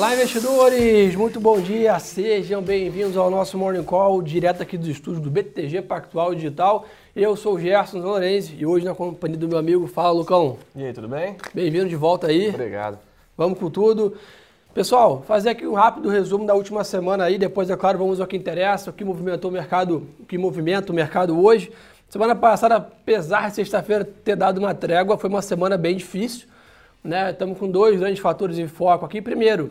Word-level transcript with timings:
Olá, 0.00 0.14
investidores! 0.14 1.14
Muito 1.14 1.38
bom 1.38 1.60
dia! 1.60 1.98
Sejam 1.98 2.62
bem-vindos 2.62 3.18
ao 3.18 3.30
nosso 3.30 3.58
Morning 3.58 3.84
Call, 3.84 4.22
direto 4.22 4.62
aqui 4.62 4.78
dos 4.78 4.88
estúdios 4.88 5.22
do 5.22 5.30
BTG 5.30 5.82
Pactual 5.82 6.34
Digital. 6.34 6.86
Eu 7.14 7.36
sou 7.36 7.56
o 7.56 7.60
Gerson 7.60 7.98
Lorenzi 7.98 8.56
e 8.58 8.64
hoje 8.64 8.86
na 8.86 8.94
companhia 8.94 9.36
do 9.36 9.46
meu 9.46 9.58
amigo 9.58 9.86
Fala 9.86 10.12
Lucão. 10.12 10.56
E 10.74 10.84
aí, 10.84 10.92
tudo 10.94 11.06
bem? 11.06 11.36
Bem-vindo 11.52 11.86
de 11.86 11.96
volta 11.96 12.28
aí. 12.28 12.48
Obrigado. 12.48 12.98
Vamos 13.36 13.58
com 13.58 13.68
tudo. 13.68 14.16
Pessoal, 14.72 15.22
fazer 15.28 15.50
aqui 15.50 15.66
um 15.66 15.74
rápido 15.74 16.08
resumo 16.08 16.46
da 16.46 16.54
última 16.54 16.82
semana 16.82 17.24
aí, 17.24 17.36
depois, 17.36 17.68
é 17.68 17.76
claro, 17.76 17.98
vamos 17.98 18.22
ao 18.22 18.26
que 18.26 18.38
interessa, 18.38 18.88
o 18.88 18.94
que 18.94 19.04
movimentou 19.04 19.50
o 19.50 19.52
mercado, 19.52 20.08
o 20.18 20.24
que 20.24 20.38
movimenta 20.38 20.92
o 20.92 20.94
mercado 20.94 21.38
hoje. 21.38 21.70
Semana 22.08 22.34
passada, 22.34 22.76
apesar 22.76 23.50
de 23.50 23.56
sexta-feira 23.56 24.02
ter 24.02 24.34
dado 24.34 24.56
uma 24.56 24.74
trégua, 24.74 25.18
foi 25.18 25.28
uma 25.28 25.42
semana 25.42 25.76
bem 25.76 25.94
difícil. 25.94 26.48
Né? 27.04 27.32
Estamos 27.32 27.58
com 27.58 27.70
dois 27.70 28.00
grandes 28.00 28.20
fatores 28.20 28.58
em 28.58 28.66
foco 28.66 29.04
aqui. 29.04 29.20
Primeiro, 29.20 29.70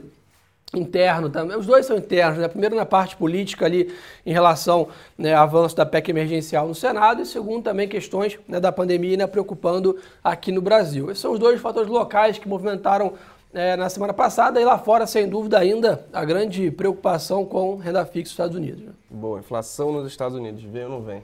interno 0.76 1.30
também. 1.30 1.58
Os 1.58 1.66
dois 1.66 1.86
são 1.86 1.98
internos, 1.98 2.40
né? 2.40 2.48
Primeiro 2.48 2.76
na 2.76 2.86
parte 2.86 3.16
política 3.16 3.66
ali 3.66 3.94
em 4.26 4.32
relação 4.32 4.90
né, 5.18 5.34
ao 5.34 5.44
avanço 5.44 5.76
da 5.76 5.86
PEC 5.86 6.10
emergencial 6.10 6.68
no 6.68 6.76
Senado 6.76 7.22
e 7.22 7.26
segundo 7.26 7.64
também 7.64 7.88
questões 7.88 8.38
né, 8.48 8.60
da 8.60 8.72
pandemia 8.72 9.18
né, 9.18 9.28
preocupando 9.28 9.98
aqui 10.24 10.52
no 10.52 10.62
Brasil. 10.62 11.10
Esses 11.10 11.22
são 11.22 11.32
os 11.32 11.40
dois 11.40 11.60
fatores 11.60 11.90
locais 11.90 12.38
que 12.38 12.48
movimentaram 12.48 13.14
é, 13.54 13.76
na 13.76 13.90
semana 13.90 14.14
passada 14.14 14.62
e 14.62 14.66
lá 14.66 14.78
fora, 14.78 15.08
sem 15.08 15.28
dúvida 15.28 15.58
ainda, 15.58 16.06
a 16.14 16.24
grande 16.24 16.70
preocupação 16.70 17.46
com 17.46 17.78
renda 17.78 18.06
fixa 18.06 18.20
nos 18.22 18.32
Estados 18.32 18.56
Unidos. 18.56 18.84
Né? 18.84 18.92
Boa, 19.10 19.40
inflação 19.40 19.92
nos 19.92 20.08
Estados 20.08 20.38
Unidos, 20.38 20.62
vem 20.64 20.84
ou 20.84 20.90
não 20.90 21.02
vem? 21.02 21.24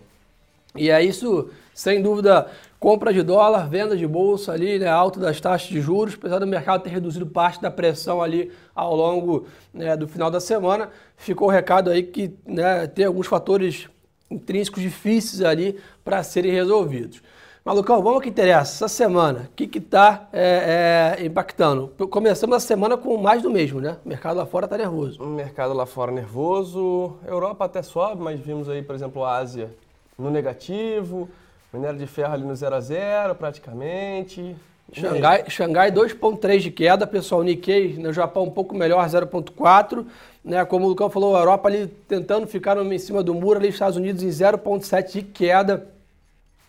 E 0.76 0.90
é 0.90 1.02
isso, 1.02 1.50
sem 1.74 2.02
dúvida, 2.02 2.48
compra 2.86 3.12
de 3.12 3.24
dólar, 3.24 3.68
venda 3.68 3.98
de 3.98 4.06
bolsa 4.06 4.52
ali, 4.52 4.78
né, 4.78 4.88
alta 4.88 5.20
das 5.20 5.42
taxas 5.42 5.68
de 5.68 5.82
juros, 5.82 6.14
apesar 6.14 6.38
do 6.38 6.46
mercado 6.46 6.84
ter 6.84 6.92
reduzido 6.92 7.26
parte 7.26 7.60
da 7.60 7.72
pressão 7.72 8.22
ali 8.22 8.52
ao 8.76 8.96
longo 8.96 9.48
né, 9.74 9.98
do 9.98 10.08
final 10.08 10.30
da 10.30 10.40
semana, 10.40 10.92
ficou 11.18 11.48
o 11.48 11.52
recado 11.52 11.90
aí 11.90 12.04
que 12.04 12.36
né, 12.46 12.86
tem 12.86 13.06
alguns 13.06 13.26
fatores 13.26 13.90
intrínsecos 14.30 14.84
difíceis 14.84 15.42
ali 15.42 15.80
para 16.04 16.22
serem 16.22 16.52
resolvidos. 16.52 17.24
Malucão, 17.66 18.04
vamos 18.04 18.18
ao 18.18 18.22
que 18.22 18.30
interessa. 18.30 18.86
Essa 18.86 18.88
semana, 18.88 19.50
o 19.52 19.56
que 19.56 19.80
está 19.80 20.30
é, 20.32 21.18
é, 21.18 21.26
impactando? 21.26 21.92
Começamos 22.12 22.56
a 22.56 22.60
semana 22.60 22.96
com 22.96 23.18
mais 23.18 23.42
do 23.42 23.50
mesmo, 23.50 23.82
né? 23.82 23.98
O 24.06 24.10
mercado 24.10 24.38
lá 24.38 24.46
fora 24.46 24.68
está 24.68 24.78
nervoso. 24.78 25.24
O 25.24 25.26
mercado 25.26 25.74
lá 25.74 25.88
fora 25.88 26.12
nervoso. 26.12 27.16
Europa 27.26 27.66
até 27.66 27.82
sobe, 27.82 28.22
mas 28.22 28.40
vimos 28.40 28.70
aí, 28.70 28.84
por 28.84 28.94
exemplo, 28.94 29.24
a 29.24 29.38
Ásia 29.38 29.72
no 30.20 30.30
negativo, 30.30 31.28
minério 31.76 32.00
de 32.00 32.08
ferro 32.08 32.34
ali 32.34 32.44
no 32.44 32.56
0 32.56 32.76
a 32.76 32.80
0 32.80 33.36
praticamente. 33.36 34.56
Xangai, 34.94 35.50
Xangai 35.50 35.92
2,3 35.92 36.60
de 36.60 36.72
queda, 36.72 37.06
pessoal. 37.08 37.44
Nikkei 37.44 37.98
no 37.98 38.14
Japão 38.14 38.44
um 38.44 38.52
pouco 38.52 38.76
melhor, 38.76 39.06
0,4. 39.08 40.06
Né, 40.44 40.64
como 40.64 40.86
o 40.86 40.90
Lucão 40.90 41.10
falou, 41.10 41.36
a 41.36 41.40
Europa 41.40 41.68
ali 41.68 41.88
tentando 42.08 42.46
ficar 42.46 42.78
em 42.78 43.00
cima 43.00 43.24
do 43.24 43.34
muro, 43.34 43.60
ali 43.60 43.70
Estados 43.70 43.98
Unidos 43.98 44.22
em 44.22 44.30
0,7 44.30 45.12
de 45.12 45.22
queda 45.24 45.88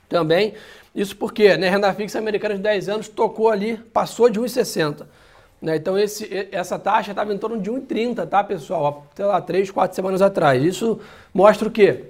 também. 0.09 0.55
Isso 0.95 1.15
porque 1.15 1.57
né, 1.59 1.69
renda 1.69 1.93
fixa 1.93 2.19
americana 2.19 2.55
de 2.55 2.63
10 2.63 2.89
anos 2.89 3.09
tocou 3.09 3.51
ali, 3.51 3.77
passou 3.77 4.31
de 4.31 4.41
1,60. 4.41 5.07
Né, 5.61 5.77
então 5.77 5.99
esse, 5.99 6.49
essa 6.51 6.79
taxa 6.79 7.11
estava 7.11 7.35
em 7.35 7.39
torno 7.39 7.61
de 7.61 7.71
1,30, 7.71 8.27
tá, 8.27 8.43
pessoal? 8.43 9.07
Sei 9.15 9.25
lá, 9.27 9.43
3, 9.43 9.71
4 9.71 9.95
semanas 9.95 10.23
atrás. 10.23 10.65
Isso 10.65 10.99
mostra 11.35 11.69
o 11.69 11.71
quê? 11.71 12.05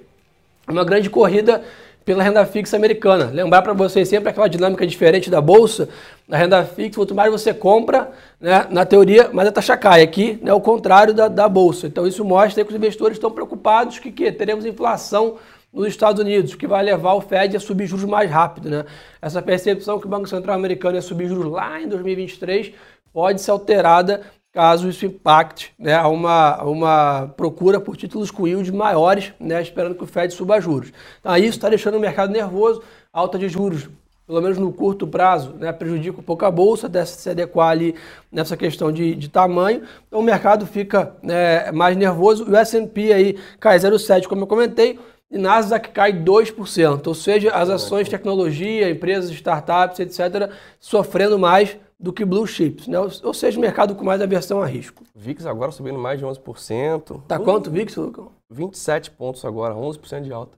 uma 0.67 0.83
grande 0.83 1.09
corrida 1.09 1.63
pela 2.07 2.23
renda 2.23 2.45
fixa 2.45 2.77
americana. 2.77 3.25
Lembrar 3.25 3.61
para 3.61 3.73
vocês 3.73 4.07
sempre 4.07 4.29
aquela 4.29 4.47
dinâmica 4.47 4.87
diferente 4.87 5.29
da 5.29 5.41
bolsa, 5.41 5.89
na 6.25 6.37
renda 6.37 6.63
fixa, 6.63 6.97
quanto 7.01 7.13
mais 7.13 7.29
você 7.29 7.53
compra, 7.53 8.09
né, 8.39 8.65
na 8.69 8.85
teoria, 8.85 9.29
mais 9.33 9.49
a 9.49 9.51
taxa 9.51 9.75
cai. 9.75 10.03
Aqui 10.03 10.39
é 10.41 10.45
né, 10.45 10.53
o 10.53 10.61
contrário 10.61 11.13
da, 11.13 11.27
da 11.27 11.49
bolsa. 11.49 11.85
Então 11.85 12.07
isso 12.07 12.23
mostra 12.23 12.63
que 12.63 12.69
os 12.69 12.75
investidores 12.77 13.17
estão 13.17 13.29
preocupados 13.29 13.99
que, 13.99 14.09
que 14.09 14.31
teremos 14.31 14.65
inflação 14.65 15.35
nos 15.73 15.87
Estados 15.87 16.21
Unidos, 16.21 16.55
que 16.55 16.65
vai 16.65 16.81
levar 16.81 17.13
o 17.13 17.19
Fed 17.19 17.57
a 17.57 17.59
subir 17.59 17.87
juros 17.87 18.05
mais 18.05 18.31
rápido. 18.31 18.69
Né? 18.69 18.85
Essa 19.21 19.41
percepção 19.41 19.99
que 19.99 20.05
o 20.05 20.09
Banco 20.09 20.29
Central 20.29 20.55
americano 20.55 20.95
ia 20.95 21.01
subir 21.01 21.27
juros 21.27 21.51
lá 21.51 21.81
em 21.81 21.89
2023 21.89 22.71
pode 23.11 23.41
ser 23.41 23.51
alterada 23.51 24.21
caso 24.53 24.89
isso 24.89 25.05
impacte 25.05 25.73
né, 25.77 26.01
uma, 26.01 26.63
uma 26.63 27.33
procura 27.37 27.79
por 27.79 27.95
títulos 27.95 28.31
com 28.31 28.47
yield 28.47 28.71
maiores, 28.71 29.33
né, 29.39 29.61
esperando 29.61 29.95
que 29.95 30.03
o 30.03 30.07
Fed 30.07 30.33
suba 30.33 30.59
juros. 30.59 30.91
Então, 31.19 31.35
isso 31.37 31.49
está 31.49 31.69
deixando 31.69 31.95
o 31.95 31.99
mercado 31.99 32.31
nervoso, 32.31 32.81
alta 33.13 33.37
de 33.37 33.47
juros, 33.47 33.87
pelo 34.25 34.41
menos 34.41 34.57
no 34.57 34.73
curto 34.73 35.07
prazo, 35.07 35.53
né, 35.53 35.71
prejudica 35.71 36.19
um 36.19 36.23
pouco 36.23 36.43
a 36.43 36.51
bolsa, 36.51 36.89
deve 36.89 37.07
se 37.07 37.29
adequar 37.29 37.69
ali 37.69 37.95
nessa 38.31 38.57
questão 38.57 38.91
de, 38.91 39.15
de 39.15 39.29
tamanho, 39.29 39.83
então 40.07 40.19
o 40.19 40.23
mercado 40.23 40.65
fica 40.65 41.15
né, 41.21 41.71
mais 41.71 41.95
nervoso, 41.95 42.49
o 42.49 42.55
S&P 42.55 43.13
aí 43.13 43.37
cai 43.59 43.77
0,7, 43.77 44.27
como 44.27 44.41
eu 44.41 44.47
comentei, 44.47 44.99
e 45.29 45.37
Nasdaq 45.37 45.91
cai 45.91 46.13
2%, 46.13 47.07
ou 47.07 47.13
seja, 47.13 47.51
as 47.51 47.69
ações 47.69 48.05
de 48.05 48.11
tecnologia, 48.11 48.89
empresas, 48.89 49.29
startups, 49.31 49.99
etc., 49.99 50.51
sofrendo 50.79 51.37
mais 51.37 51.77
do 51.99 52.13
que 52.13 52.23
blue 52.23 52.45
chips, 52.45 52.87
né? 52.87 52.97
ou 52.99 53.33
seja, 53.33 53.59
mercado 53.59 53.95
com 53.95 54.03
mais 54.03 54.21
aversão 54.21 54.61
a 54.61 54.65
risco. 54.65 55.03
VIX 55.15 55.45
agora 55.45 55.71
subindo 55.71 55.97
mais 55.97 56.19
de 56.19 56.25
11%. 56.25 57.21
Tá 57.27 57.39
quanto 57.39 57.71
VIX, 57.71 57.95
Lucão? 57.95 58.31
27 58.49 59.11
pontos 59.11 59.43
agora, 59.43 59.73
11% 59.73 60.21
de 60.21 60.31
alta. 60.31 60.57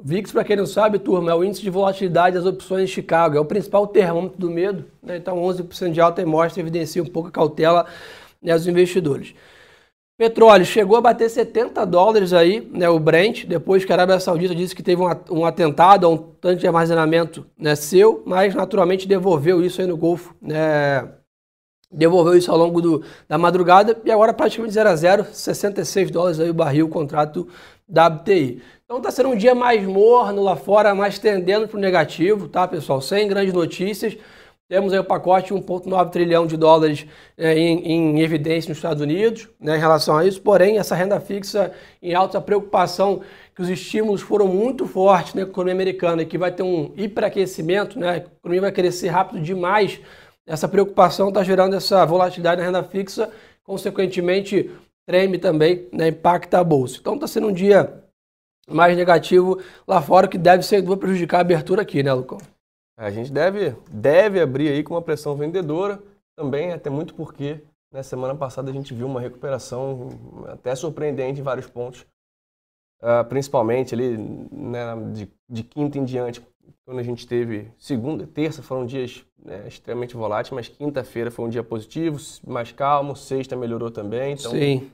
VIX, 0.00 0.32
para 0.32 0.44
quem 0.44 0.56
não 0.56 0.66
sabe, 0.66 0.98
turma, 0.98 1.30
é 1.30 1.34
o 1.34 1.44
índice 1.44 1.60
de 1.60 1.70
volatilidade 1.70 2.36
das 2.36 2.46
opções 2.46 2.84
em 2.84 2.92
Chicago, 2.92 3.36
é 3.36 3.40
o 3.40 3.44
principal 3.44 3.86
termômetro 3.86 4.38
do 4.38 4.50
medo, 4.50 4.84
né? 5.02 5.16
então 5.16 5.36
11% 5.36 5.92
de 5.92 6.00
alta 6.00 6.24
mostra, 6.24 6.60
evidencia 6.60 7.02
um 7.02 7.06
pouco 7.06 7.28
a 7.28 7.32
cautela 7.32 7.84
né, 8.40 8.54
dos 8.54 8.66
investidores. 8.66 9.34
Petróleo 10.18 10.66
chegou 10.66 10.96
a 10.96 11.00
bater 11.00 11.30
70 11.30 11.86
dólares 11.86 12.32
aí, 12.32 12.68
né, 12.72 12.88
o 12.88 12.98
Brent, 12.98 13.44
depois 13.44 13.84
que 13.84 13.92
a 13.92 13.94
Arábia 13.94 14.18
Saudita 14.18 14.52
disse 14.52 14.74
que 14.74 14.82
teve 14.82 15.00
um, 15.30 15.46
atentado 15.46 16.04
a 16.04 16.08
um 16.10 16.16
tanque 16.16 16.60
de 16.60 16.66
armazenamento 16.66 17.46
né, 17.56 17.76
seu, 17.76 18.24
mas 18.26 18.52
naturalmente 18.52 19.06
devolveu 19.06 19.64
isso 19.64 19.80
aí 19.80 19.86
no 19.86 19.96
Golfo, 19.96 20.34
né, 20.42 21.08
devolveu 21.92 22.36
isso 22.36 22.50
ao 22.50 22.58
longo 22.58 22.82
do, 22.82 23.04
da 23.28 23.38
madrugada 23.38 23.96
e 24.04 24.10
agora 24.10 24.34
praticamente 24.34 24.74
0 24.74 24.88
a 24.88 24.96
0, 24.96 25.26
66 25.30 26.10
dólares 26.10 26.40
aí 26.40 26.50
o 26.50 26.54
barril, 26.54 26.86
o 26.86 26.90
contrato 26.90 27.46
da 27.88 28.08
WTI. 28.08 28.60
Então 28.84 28.96
está 28.96 29.12
sendo 29.12 29.28
um 29.28 29.36
dia 29.36 29.54
mais 29.54 29.86
morno 29.86 30.42
lá 30.42 30.56
fora, 30.56 30.96
mais 30.96 31.20
tendendo 31.20 31.68
para 31.68 31.76
o 31.76 31.80
negativo, 31.80 32.48
tá 32.48 32.66
pessoal? 32.66 33.00
Sem 33.00 33.28
grandes 33.28 33.54
notícias. 33.54 34.16
Temos 34.68 34.92
aí 34.92 34.98
o 34.98 35.04
pacote 35.04 35.54
1,9 35.54 36.10
trilhão 36.10 36.46
de 36.46 36.54
dólares 36.54 37.06
é, 37.38 37.58
em, 37.58 37.90
em, 37.90 38.20
evidência 38.20 38.68
nos 38.68 38.76
Estados 38.76 39.02
Unidos 39.02 39.48
né, 39.58 39.76
em 39.76 39.80
relação 39.80 40.14
a 40.14 40.26
isso, 40.26 40.42
porém, 40.42 40.76
essa 40.76 40.94
renda 40.94 41.18
fixa 41.18 41.72
em 42.02 42.14
alta 42.14 42.38
preocupação 42.38 43.22
que 43.54 43.62
os 43.62 43.70
estímulos 43.70 44.20
foram 44.20 44.46
muito 44.46 44.86
fortes 44.86 45.32
na 45.32 45.42
economia 45.42 45.72
americana 45.72 46.20
e 46.20 46.26
que 46.26 46.36
vai 46.36 46.52
ter 46.52 46.62
um 46.62 46.92
hiperaquecimento, 46.98 47.98
né, 47.98 48.10
a 48.10 48.16
economia 48.18 48.60
vai 48.60 48.72
crescer 48.72 49.08
rápido 49.08 49.40
demais. 49.40 50.00
Essa 50.46 50.68
preocupação 50.68 51.28
está 51.28 51.42
gerando 51.42 51.74
essa 51.74 52.04
volatilidade 52.04 52.60
na 52.60 52.66
renda 52.66 52.82
fixa, 52.82 53.30
consequentemente, 53.64 54.70
treme 55.06 55.38
também, 55.38 55.88
né, 55.90 56.08
impacta 56.08 56.58
a 56.58 56.64
bolsa. 56.64 56.98
Então 57.00 57.14
está 57.14 57.26
sendo 57.26 57.48
um 57.48 57.52
dia 57.52 58.04
mais 58.68 58.94
negativo 58.94 59.58
lá 59.86 60.02
fora, 60.02 60.28
que 60.28 60.36
deve, 60.36 60.62
dúvida, 60.82 60.96
prejudicar 60.98 61.38
a 61.38 61.40
abertura 61.40 61.80
aqui, 61.80 62.02
né, 62.02 62.12
Lucão? 62.12 62.38
A 62.98 63.12
gente 63.12 63.30
deve, 63.30 63.76
deve 63.92 64.40
abrir 64.40 64.68
aí 64.70 64.82
com 64.82 64.94
uma 64.94 65.02
pressão 65.02 65.36
vendedora, 65.36 66.02
também 66.36 66.72
até 66.72 66.90
muito 66.90 67.14
porque 67.14 67.62
na 67.92 68.02
semana 68.02 68.34
passada 68.34 68.70
a 68.70 68.74
gente 68.74 68.92
viu 68.92 69.06
uma 69.06 69.20
recuperação 69.20 70.08
até 70.48 70.74
surpreendente 70.74 71.38
em 71.38 71.44
vários 71.44 71.68
pontos, 71.68 72.04
uh, 73.00 73.24
principalmente 73.28 73.94
ali 73.94 74.18
né, 74.18 74.96
de, 75.12 75.30
de, 75.48 75.62
quinta 75.62 75.96
em 75.96 76.04
diante, 76.04 76.44
quando 76.84 76.98
a 76.98 77.02
gente 77.04 77.24
teve 77.24 77.70
segunda, 77.78 78.26
terça 78.26 78.64
foram 78.64 78.84
dias 78.84 79.24
né, 79.38 79.68
extremamente 79.68 80.16
voláteis, 80.16 80.52
mas 80.52 80.68
quinta-feira 80.68 81.30
foi 81.30 81.44
um 81.44 81.48
dia 81.48 81.62
positivo, 81.62 82.18
mais 82.44 82.72
calmo, 82.72 83.14
sexta 83.14 83.54
melhorou 83.54 83.92
também. 83.92 84.32
Então, 84.32 84.50
Sim. 84.50 84.90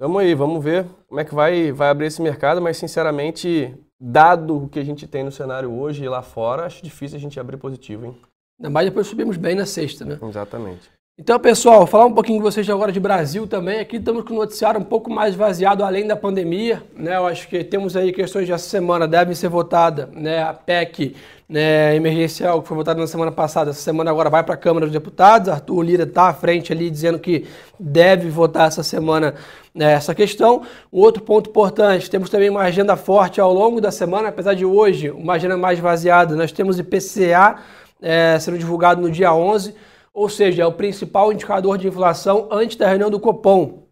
Vamos 0.00 0.22
aí, 0.22 0.34
vamos 0.34 0.64
ver 0.64 0.86
como 1.06 1.20
é 1.20 1.24
que 1.24 1.34
vai, 1.34 1.70
vai 1.70 1.90
abrir 1.90 2.06
esse 2.06 2.22
mercado, 2.22 2.62
mas 2.62 2.78
sinceramente 2.78 3.78
dado 4.04 4.64
o 4.64 4.68
que 4.68 4.80
a 4.80 4.84
gente 4.84 5.06
tem 5.06 5.22
no 5.22 5.30
cenário 5.30 5.72
hoje 5.72 6.02
e 6.02 6.08
lá 6.08 6.22
fora, 6.22 6.66
acho 6.66 6.82
difícil 6.82 7.16
a 7.16 7.20
gente 7.20 7.38
abrir 7.38 7.56
positivo, 7.56 8.06
hein? 8.06 8.16
Ainda 8.58 8.68
mais 8.68 8.88
depois 8.88 9.06
subimos 9.06 9.36
bem 9.36 9.54
na 9.54 9.64
sexta, 9.64 10.04
né? 10.04 10.18
Exatamente. 10.20 10.90
Então, 11.18 11.38
pessoal, 11.38 11.86
falar 11.86 12.06
um 12.06 12.14
pouquinho 12.14 12.38
com 12.38 12.50
vocês 12.50 12.68
agora 12.70 12.90
de 12.90 12.98
Brasil 12.98 13.46
também. 13.46 13.80
Aqui 13.80 13.96
estamos 13.96 14.24
com 14.24 14.32
o 14.32 14.38
noticiário 14.38 14.80
um 14.80 14.84
pouco 14.84 15.10
mais 15.10 15.34
vaziado 15.34 15.84
além 15.84 16.06
da 16.06 16.16
pandemia. 16.16 16.82
Né? 16.96 17.14
Eu 17.14 17.26
acho 17.26 17.46
que 17.48 17.62
temos 17.62 17.94
aí 17.94 18.14
questões 18.14 18.46
de 18.46 18.52
essa 18.52 18.66
semana, 18.66 19.06
devem 19.06 19.34
ser 19.34 19.48
votadas. 19.48 20.08
Né? 20.10 20.42
A 20.42 20.54
PEC 20.54 21.14
né, 21.46 21.94
emergencial 21.94 22.62
que 22.62 22.68
foi 22.68 22.78
votada 22.78 22.98
na 22.98 23.06
semana 23.06 23.30
passada, 23.30 23.72
essa 23.72 23.82
semana 23.82 24.10
agora 24.10 24.30
vai 24.30 24.42
para 24.42 24.54
a 24.54 24.56
Câmara 24.56 24.86
dos 24.86 24.92
Deputados. 24.92 25.50
Arthur 25.50 25.82
Lira 25.82 26.04
está 26.04 26.28
à 26.28 26.32
frente 26.32 26.72
ali 26.72 26.88
dizendo 26.88 27.18
que 27.18 27.46
deve 27.78 28.30
votar 28.30 28.68
essa 28.68 28.82
semana 28.82 29.34
né, 29.74 29.92
essa 29.92 30.14
questão. 30.14 30.62
Um 30.90 31.00
outro 31.00 31.22
ponto 31.22 31.50
importante, 31.50 32.08
temos 32.08 32.30
também 32.30 32.48
uma 32.48 32.62
agenda 32.62 32.96
forte 32.96 33.38
ao 33.38 33.52
longo 33.52 33.82
da 33.82 33.90
semana, 33.90 34.30
apesar 34.30 34.54
de 34.54 34.64
hoje 34.64 35.10
uma 35.10 35.34
agenda 35.34 35.58
mais 35.58 35.78
vaziada. 35.78 36.34
Nós 36.34 36.52
temos 36.52 36.78
IPCA 36.78 37.58
é, 38.00 38.38
sendo 38.40 38.56
divulgado 38.56 39.02
no 39.02 39.10
dia 39.10 39.34
11 39.34 39.91
ou 40.12 40.28
seja, 40.28 40.62
é 40.62 40.66
o 40.66 40.72
principal 40.72 41.32
indicador 41.32 41.78
de 41.78 41.88
inflação 41.88 42.48
antes 42.50 42.76
da 42.76 42.88
reunião 42.88 43.10
do 43.10 43.20
Copom, 43.20 43.88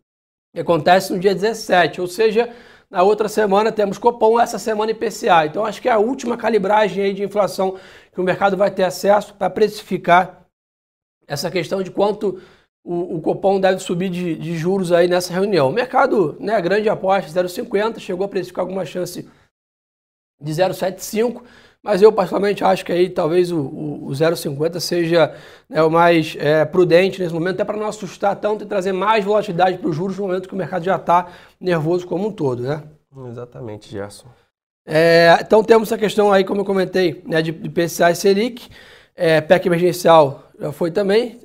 que 0.52 0.60
acontece 0.60 1.12
no 1.12 1.18
dia 1.18 1.34
17, 1.34 2.00
ou 2.00 2.06
seja, 2.06 2.54
na 2.90 3.02
outra 3.02 3.28
semana 3.28 3.70
temos 3.70 3.98
Copom, 3.98 4.38
essa 4.38 4.58
semana 4.58 4.90
IPCA. 4.90 5.46
Então 5.46 5.64
acho 5.64 5.80
que 5.80 5.88
é 5.88 5.92
a 5.92 5.98
última 5.98 6.36
calibragem 6.36 7.04
aí 7.04 7.14
de 7.14 7.22
inflação 7.22 7.78
que 8.12 8.20
o 8.20 8.24
mercado 8.24 8.56
vai 8.56 8.70
ter 8.70 8.82
acesso 8.82 9.34
para 9.34 9.48
precificar 9.48 10.44
essa 11.26 11.50
questão 11.50 11.82
de 11.82 11.90
quanto 11.90 12.42
o, 12.84 13.16
o 13.16 13.20
Copom 13.20 13.60
deve 13.60 13.78
subir 13.78 14.10
de, 14.10 14.34
de, 14.34 14.56
juros 14.56 14.90
aí 14.90 15.06
nessa 15.06 15.32
reunião. 15.32 15.68
O 15.68 15.72
mercado, 15.72 16.36
né, 16.40 16.60
grande 16.60 16.88
aposta, 16.88 17.30
0,50, 17.30 18.00
chegou 18.00 18.24
a 18.24 18.28
precificar 18.28 18.64
alguma 18.64 18.84
chance 18.84 19.28
de 20.40 20.52
0,75, 20.52 21.42
mas 21.82 22.02
eu 22.02 22.12
particularmente 22.12 22.62
acho 22.62 22.84
que 22.84 22.92
aí 22.92 23.08
talvez 23.08 23.50
o, 23.50 23.58
o, 23.58 24.06
o 24.06 24.10
0,50 24.10 24.78
seja 24.80 25.34
né, 25.68 25.82
o 25.82 25.90
mais 25.90 26.36
é, 26.38 26.64
prudente 26.64 27.20
nesse 27.20 27.32
momento, 27.32 27.54
até 27.54 27.64
para 27.64 27.76
não 27.76 27.86
assustar 27.86 28.36
tanto 28.36 28.64
e 28.64 28.66
trazer 28.66 28.92
mais 28.92 29.24
volatilidade 29.24 29.78
para 29.78 29.88
os 29.88 29.96
juros 29.96 30.18
no 30.18 30.26
momento 30.26 30.48
que 30.48 30.54
o 30.54 30.58
mercado 30.58 30.84
já 30.84 30.96
está 30.96 31.28
nervoso 31.58 32.06
como 32.06 32.28
um 32.28 32.32
todo, 32.32 32.62
né? 32.62 32.82
Exatamente, 33.28 33.90
Gerson. 33.90 34.28
É, 34.86 35.38
então 35.40 35.62
temos 35.62 35.88
essa 35.88 35.98
questão 35.98 36.32
aí, 36.32 36.44
como 36.44 36.60
eu 36.60 36.64
comentei, 36.64 37.22
né, 37.26 37.40
de, 37.40 37.52
de 37.52 37.68
PCA 37.68 38.10
e 38.10 38.14
Selic, 38.14 38.68
é, 39.14 39.40
PEC 39.40 39.66
emergencial 39.66 40.50
já 40.58 40.72
foi 40.72 40.90
também, 40.90 41.40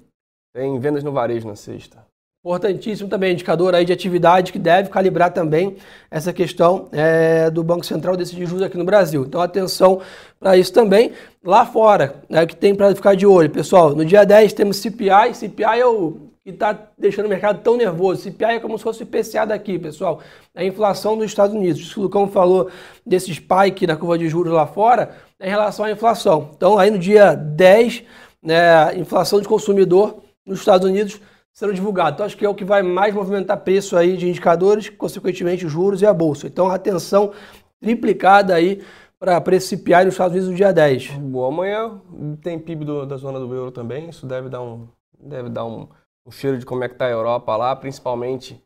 tem 0.56 0.80
vendas 0.80 1.04
no 1.04 1.12
varejo 1.12 1.46
na 1.46 1.56
sexta. 1.56 1.98
Importantíssimo 2.46 3.10
também, 3.10 3.34
indicador 3.34 3.74
aí 3.74 3.84
de 3.84 3.92
atividade 3.92 4.52
que 4.52 4.60
deve 4.60 4.88
calibrar 4.90 5.34
também 5.34 5.78
essa 6.12 6.32
questão 6.32 6.88
é, 6.92 7.50
do 7.50 7.64
Banco 7.64 7.84
Central 7.84 8.16
decidir 8.16 8.46
juros 8.46 8.62
aqui 8.62 8.78
no 8.78 8.86
Brasil. 8.86 9.26
Então, 9.26 9.42
atenção 9.42 10.00
para 10.40 10.56
isso 10.56 10.72
também. 10.72 11.12
Lá 11.44 11.66
fora, 11.66 12.18
né, 12.30 12.46
que 12.46 12.56
tem 12.56 12.76
para 12.76 12.94
ficar 12.94 13.16
de 13.16 13.26
olho. 13.26 13.50
Pessoal, 13.50 13.96
no 13.96 14.06
dia 14.06 14.24
10 14.24 14.54
temos 14.54 14.78
CPI. 14.78 15.34
CPI 15.34 15.80
é 15.80 15.88
o 15.88 16.18
que 16.44 16.52
está 16.52 16.78
deixando 16.96 17.26
o 17.26 17.30
mercado 17.30 17.64
tão 17.64 17.76
nervoso. 17.76 18.22
CPI 18.22 18.46
é 18.46 18.60
como 18.60 18.78
se 18.78 18.84
fosse 18.84 19.02
o 19.02 19.06
IPCA 19.06 19.48
daqui, 19.48 19.80
pessoal. 19.80 20.22
A 20.54 20.64
inflação 20.64 21.18
dos 21.18 21.26
Estados 21.26 21.56
Unidos. 21.56 21.98
O 21.98 22.02
Lucão 22.02 22.28
falou 22.28 22.70
desse 23.04 23.34
spike 23.34 23.88
na 23.88 23.96
curva 23.96 24.20
de 24.20 24.30
juros 24.30 24.54
lá 24.54 24.68
fora, 24.68 25.16
é 25.40 25.48
em 25.48 25.50
relação 25.50 25.84
à 25.84 25.90
inflação. 25.90 26.52
Então, 26.56 26.78
aí 26.78 26.92
no 26.92 27.00
dia 27.00 27.34
10, 27.34 28.04
né, 28.44 28.96
inflação 29.00 29.42
de 29.42 29.48
consumidor 29.48 30.18
nos 30.46 30.60
Estados 30.60 30.88
Unidos 30.88 31.20
sendo 31.56 31.74
divulgado. 31.74 32.16
Então, 32.16 32.26
acho 32.26 32.38
que 32.38 32.46
é 32.46 32.50
o 32.50 32.54
que 32.54 32.66
vai 32.66 32.84
mais 32.84 33.16
movimentar 33.16 33.58
preço 33.62 33.96
aí 33.96 34.18
de 34.18 34.28
indicadores, 34.28 34.90
consequentemente, 34.90 35.68
juros 35.68 36.02
e 36.02 36.06
a 36.06 36.14
bolsa. 36.14 36.48
Então, 36.48 36.70
atenção 36.70 37.32
triplicada 37.80 38.54
aí 38.54 38.84
para 39.18 39.60
CPI 39.60 40.04
nos 40.04 40.14
Estados 40.14 40.34
Unidos 40.34 40.50
no 40.50 40.56
dia 40.56 40.74
10. 40.74 41.12
Boa, 41.12 41.48
amanhã 41.48 42.02
tem 42.42 42.60
PIB 42.60 42.84
do, 42.84 43.06
da 43.06 43.16
zona 43.16 43.40
do 43.40 43.56
euro 43.56 43.72
também, 43.72 44.10
isso 44.10 44.28
deve 44.28 44.50
dar 44.50 44.62
um, 44.62 44.88
deve 45.18 45.50
dar 45.50 45.66
um, 45.66 45.88
um 46.28 46.32
cheiro 46.32 46.58
de 46.58 46.66
como 46.66 46.84
é 46.84 46.90
que 46.90 46.96
está 46.96 47.06
a 47.06 47.12
Europa 47.12 47.56
lá, 47.56 47.74
principalmente 47.74 48.62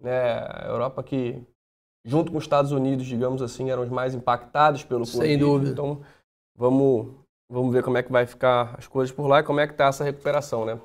né, 0.00 0.44
a 0.48 0.64
Europa 0.66 1.00
que, 1.04 1.40
junto 2.04 2.32
com 2.32 2.38
os 2.38 2.44
Estados 2.44 2.72
Unidos, 2.72 3.06
digamos 3.06 3.40
assim, 3.40 3.70
eram 3.70 3.84
os 3.84 3.88
mais 3.88 4.14
impactados 4.16 4.82
pelo 4.82 5.06
Sem 5.06 5.20
Covid. 5.20 5.38
dúvida. 5.38 5.70
Então, 5.70 6.00
vamos, 6.56 7.14
vamos 7.48 7.72
ver 7.72 7.84
como 7.84 7.98
é 7.98 8.02
que 8.02 8.10
vai 8.10 8.26
ficar 8.26 8.74
as 8.76 8.88
coisas 8.88 9.14
por 9.14 9.28
lá 9.28 9.38
e 9.38 9.44
como 9.44 9.60
é 9.60 9.66
que 9.68 9.74
está 9.74 9.86
essa 9.86 10.02
recuperação, 10.02 10.64
né? 10.64 10.80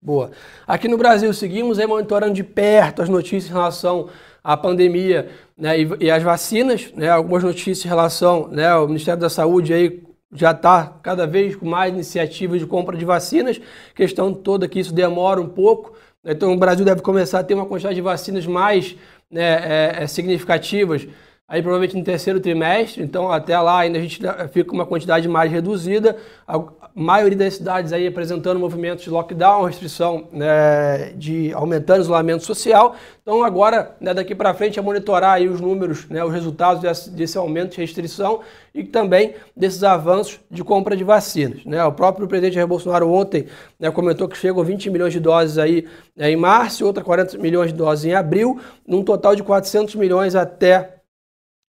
Boa. 0.00 0.30
Aqui 0.64 0.86
no 0.86 0.96
Brasil, 0.96 1.32
seguimos 1.34 1.78
aí 1.78 1.86
monitorando 1.86 2.32
de 2.32 2.44
perto 2.44 3.02
as 3.02 3.08
notícias 3.08 3.50
em 3.50 3.52
relação 3.52 4.08
à 4.44 4.56
pandemia 4.56 5.28
né, 5.56 5.80
e, 5.80 5.88
e 5.98 6.10
as 6.10 6.22
vacinas, 6.22 6.92
né, 6.94 7.08
algumas 7.10 7.42
notícias 7.42 7.84
em 7.84 7.88
relação, 7.88 8.46
né, 8.46 8.72
o 8.76 8.86
Ministério 8.86 9.20
da 9.20 9.28
Saúde 9.28 9.74
aí 9.74 10.00
já 10.32 10.52
está 10.52 10.86
cada 11.02 11.26
vez 11.26 11.56
com 11.56 11.66
mais 11.66 11.92
iniciativas 11.92 12.60
de 12.60 12.66
compra 12.66 12.96
de 12.96 13.04
vacinas, 13.04 13.60
questão 13.92 14.32
toda 14.32 14.68
que 14.68 14.78
isso 14.78 14.94
demora 14.94 15.40
um 15.40 15.48
pouco, 15.48 15.94
né, 16.22 16.30
então 16.32 16.52
o 16.52 16.56
Brasil 16.56 16.84
deve 16.84 17.02
começar 17.02 17.40
a 17.40 17.44
ter 17.44 17.54
uma 17.54 17.66
quantidade 17.66 17.96
de 17.96 18.00
vacinas 18.00 18.46
mais 18.46 18.94
né, 19.28 19.42
é, 19.42 20.02
é, 20.04 20.06
significativas 20.06 21.08
aí 21.48 21.62
provavelmente 21.62 21.96
no 21.96 22.04
terceiro 22.04 22.38
trimestre, 22.38 23.02
então 23.02 23.32
até 23.32 23.58
lá 23.58 23.78
ainda 23.80 23.96
a 23.96 24.02
gente 24.02 24.20
fica 24.52 24.68
com 24.68 24.74
uma 24.74 24.84
quantidade 24.84 25.26
mais 25.26 25.50
reduzida, 25.50 26.14
a 26.46 26.62
maioria 26.94 27.38
das 27.38 27.54
cidades 27.54 27.90
aí 27.90 28.06
apresentando 28.06 28.60
movimentos 28.60 29.04
de 29.04 29.08
lockdown, 29.08 29.64
restrição 29.64 30.28
né, 30.30 31.14
de 31.16 31.50
aumentando 31.54 32.00
o 32.00 32.02
isolamento 32.02 32.44
social, 32.44 32.96
então 33.22 33.42
agora 33.42 33.96
né, 33.98 34.12
daqui 34.12 34.34
para 34.34 34.52
frente 34.52 34.78
é 34.78 34.82
monitorar 34.82 35.36
aí 35.36 35.48
os 35.48 35.58
números, 35.58 36.06
né, 36.10 36.22
os 36.22 36.34
resultados 36.34 36.82
desse, 36.82 37.10
desse, 37.10 37.38
aumento 37.38 37.76
de 37.76 37.80
restrição 37.80 38.40
e 38.74 38.84
também 38.84 39.34
desses 39.56 39.82
avanços 39.82 40.38
de 40.50 40.62
compra 40.62 40.94
de 40.94 41.02
vacinas. 41.02 41.64
Né? 41.64 41.82
O 41.82 41.92
próprio 41.92 42.28
presidente 42.28 42.56
Jair 42.56 42.66
Bolsonaro 42.66 43.10
ontem 43.10 43.46
né, 43.80 43.90
comentou 43.90 44.28
que 44.28 44.36
chegou 44.36 44.62
20 44.62 44.90
milhões 44.90 45.14
de 45.14 45.20
doses 45.20 45.56
aí 45.56 45.86
né, 46.14 46.30
em 46.30 46.36
março, 46.36 46.84
outra 46.84 47.02
40 47.02 47.38
milhões 47.38 47.72
de 47.72 47.78
doses 47.78 48.04
em 48.04 48.12
abril, 48.12 48.60
num 48.86 49.02
total 49.02 49.34
de 49.34 49.42
400 49.42 49.94
milhões 49.94 50.34
até 50.34 50.97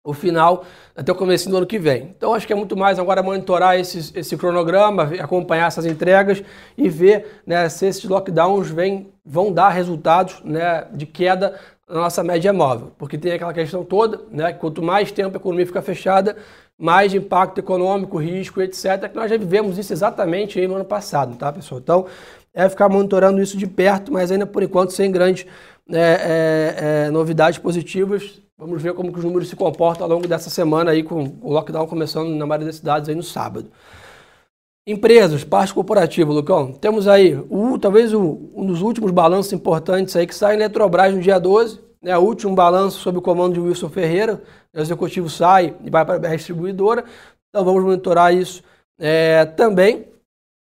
o 0.09 0.13
final 0.13 0.65
até 0.95 1.11
o 1.11 1.15
começo 1.15 1.49
do 1.49 1.57
ano 1.57 1.67
que 1.67 1.77
vem. 1.77 2.13
Então 2.17 2.33
acho 2.33 2.47
que 2.47 2.51
é 2.51 2.55
muito 2.55 2.75
mais 2.75 2.97
agora 2.97 3.21
monitorar 3.21 3.79
esse, 3.79 4.11
esse 4.17 4.35
cronograma, 4.35 5.03
acompanhar 5.19 5.67
essas 5.67 5.85
entregas 5.85 6.43
e 6.75 6.89
ver 6.89 7.41
né, 7.45 7.69
se 7.69 7.85
esses 7.85 8.03
lockdowns 8.03 8.69
vem, 8.69 9.13
vão 9.23 9.53
dar 9.53 9.69
resultados 9.69 10.41
né, 10.43 10.85
de 10.91 11.05
queda 11.05 11.55
na 11.87 12.01
nossa 12.01 12.23
média 12.23 12.51
móvel. 12.51 12.91
Porque 12.97 13.17
tem 13.17 13.33
aquela 13.33 13.53
questão 13.53 13.83
toda, 13.83 14.21
né, 14.31 14.51
que 14.51 14.59
quanto 14.59 14.81
mais 14.81 15.11
tempo 15.11 15.37
a 15.37 15.39
economia 15.39 15.65
fica 15.67 15.81
fechada, 15.81 16.35
mais 16.77 17.13
impacto 17.13 17.59
econômico, 17.59 18.17
risco, 18.17 18.61
etc. 18.61 19.09
Que 19.09 19.15
nós 19.15 19.29
já 19.29 19.37
vivemos 19.37 19.77
isso 19.77 19.93
exatamente 19.93 20.65
no 20.67 20.75
ano 20.75 20.85
passado, 20.85 21.35
tá, 21.35 21.53
pessoal? 21.53 21.79
Então 21.79 22.05
é 22.51 22.67
ficar 22.67 22.89
monitorando 22.89 23.39
isso 23.41 23.57
de 23.57 23.67
perto, 23.67 24.11
mas 24.11 24.31
ainda 24.31 24.47
por 24.47 24.63
enquanto 24.63 24.91
sem 24.91 25.11
grandes 25.11 25.45
é, 25.91 25.99
é, 25.99 27.05
é, 27.05 27.11
novidades 27.11 27.59
positivas 27.59 28.41
Vamos 28.59 28.81
ver 28.81 28.93
como 28.93 29.09
que 29.09 29.17
os 29.17 29.23
números 29.23 29.47
se 29.47 29.55
comportam 29.55 30.03
ao 30.03 30.09
longo 30.09 30.27
dessa 30.27 30.49
semana 30.49 30.91
aí, 30.91 31.01
com 31.01 31.37
o 31.41 31.53
lockdown 31.53 31.87
começando 31.87 32.27
na 32.27 32.45
maioria 32.45 32.67
das 32.67 32.75
cidades 32.75 33.07
aí 33.07 33.15
no 33.15 33.23
sábado. 33.23 33.71
Empresas, 34.85 35.45
parte 35.45 35.73
corporativa, 35.73 36.29
Lucão. 36.29 36.73
Temos 36.73 37.07
aí 37.07 37.41
o, 37.49 37.79
talvez 37.79 38.13
o, 38.13 38.51
um 38.53 38.65
dos 38.65 38.81
últimos 38.81 39.11
balanços 39.11 39.53
importantes 39.53 40.13
aí 40.13 40.27
que 40.27 40.35
sai 40.35 40.55
em 40.55 40.57
Eletrobras 40.57 41.15
no 41.15 41.21
dia 41.21 41.39
12, 41.39 41.79
né? 42.01 42.17
O 42.17 42.21
último 42.21 42.53
balanço 42.53 42.99
sob 42.99 43.19
o 43.19 43.21
comando 43.21 43.53
de 43.53 43.61
Wilson 43.61 43.87
Ferreira. 43.87 44.43
O 44.75 44.79
executivo 44.81 45.29
sai 45.29 45.73
e 45.81 45.89
vai 45.89 46.03
para 46.03 46.15
a 46.15 46.35
distribuidora. 46.35 47.05
Então 47.47 47.63
vamos 47.63 47.81
monitorar 47.81 48.33
isso 48.33 48.61
é, 48.99 49.45
também. 49.45 50.05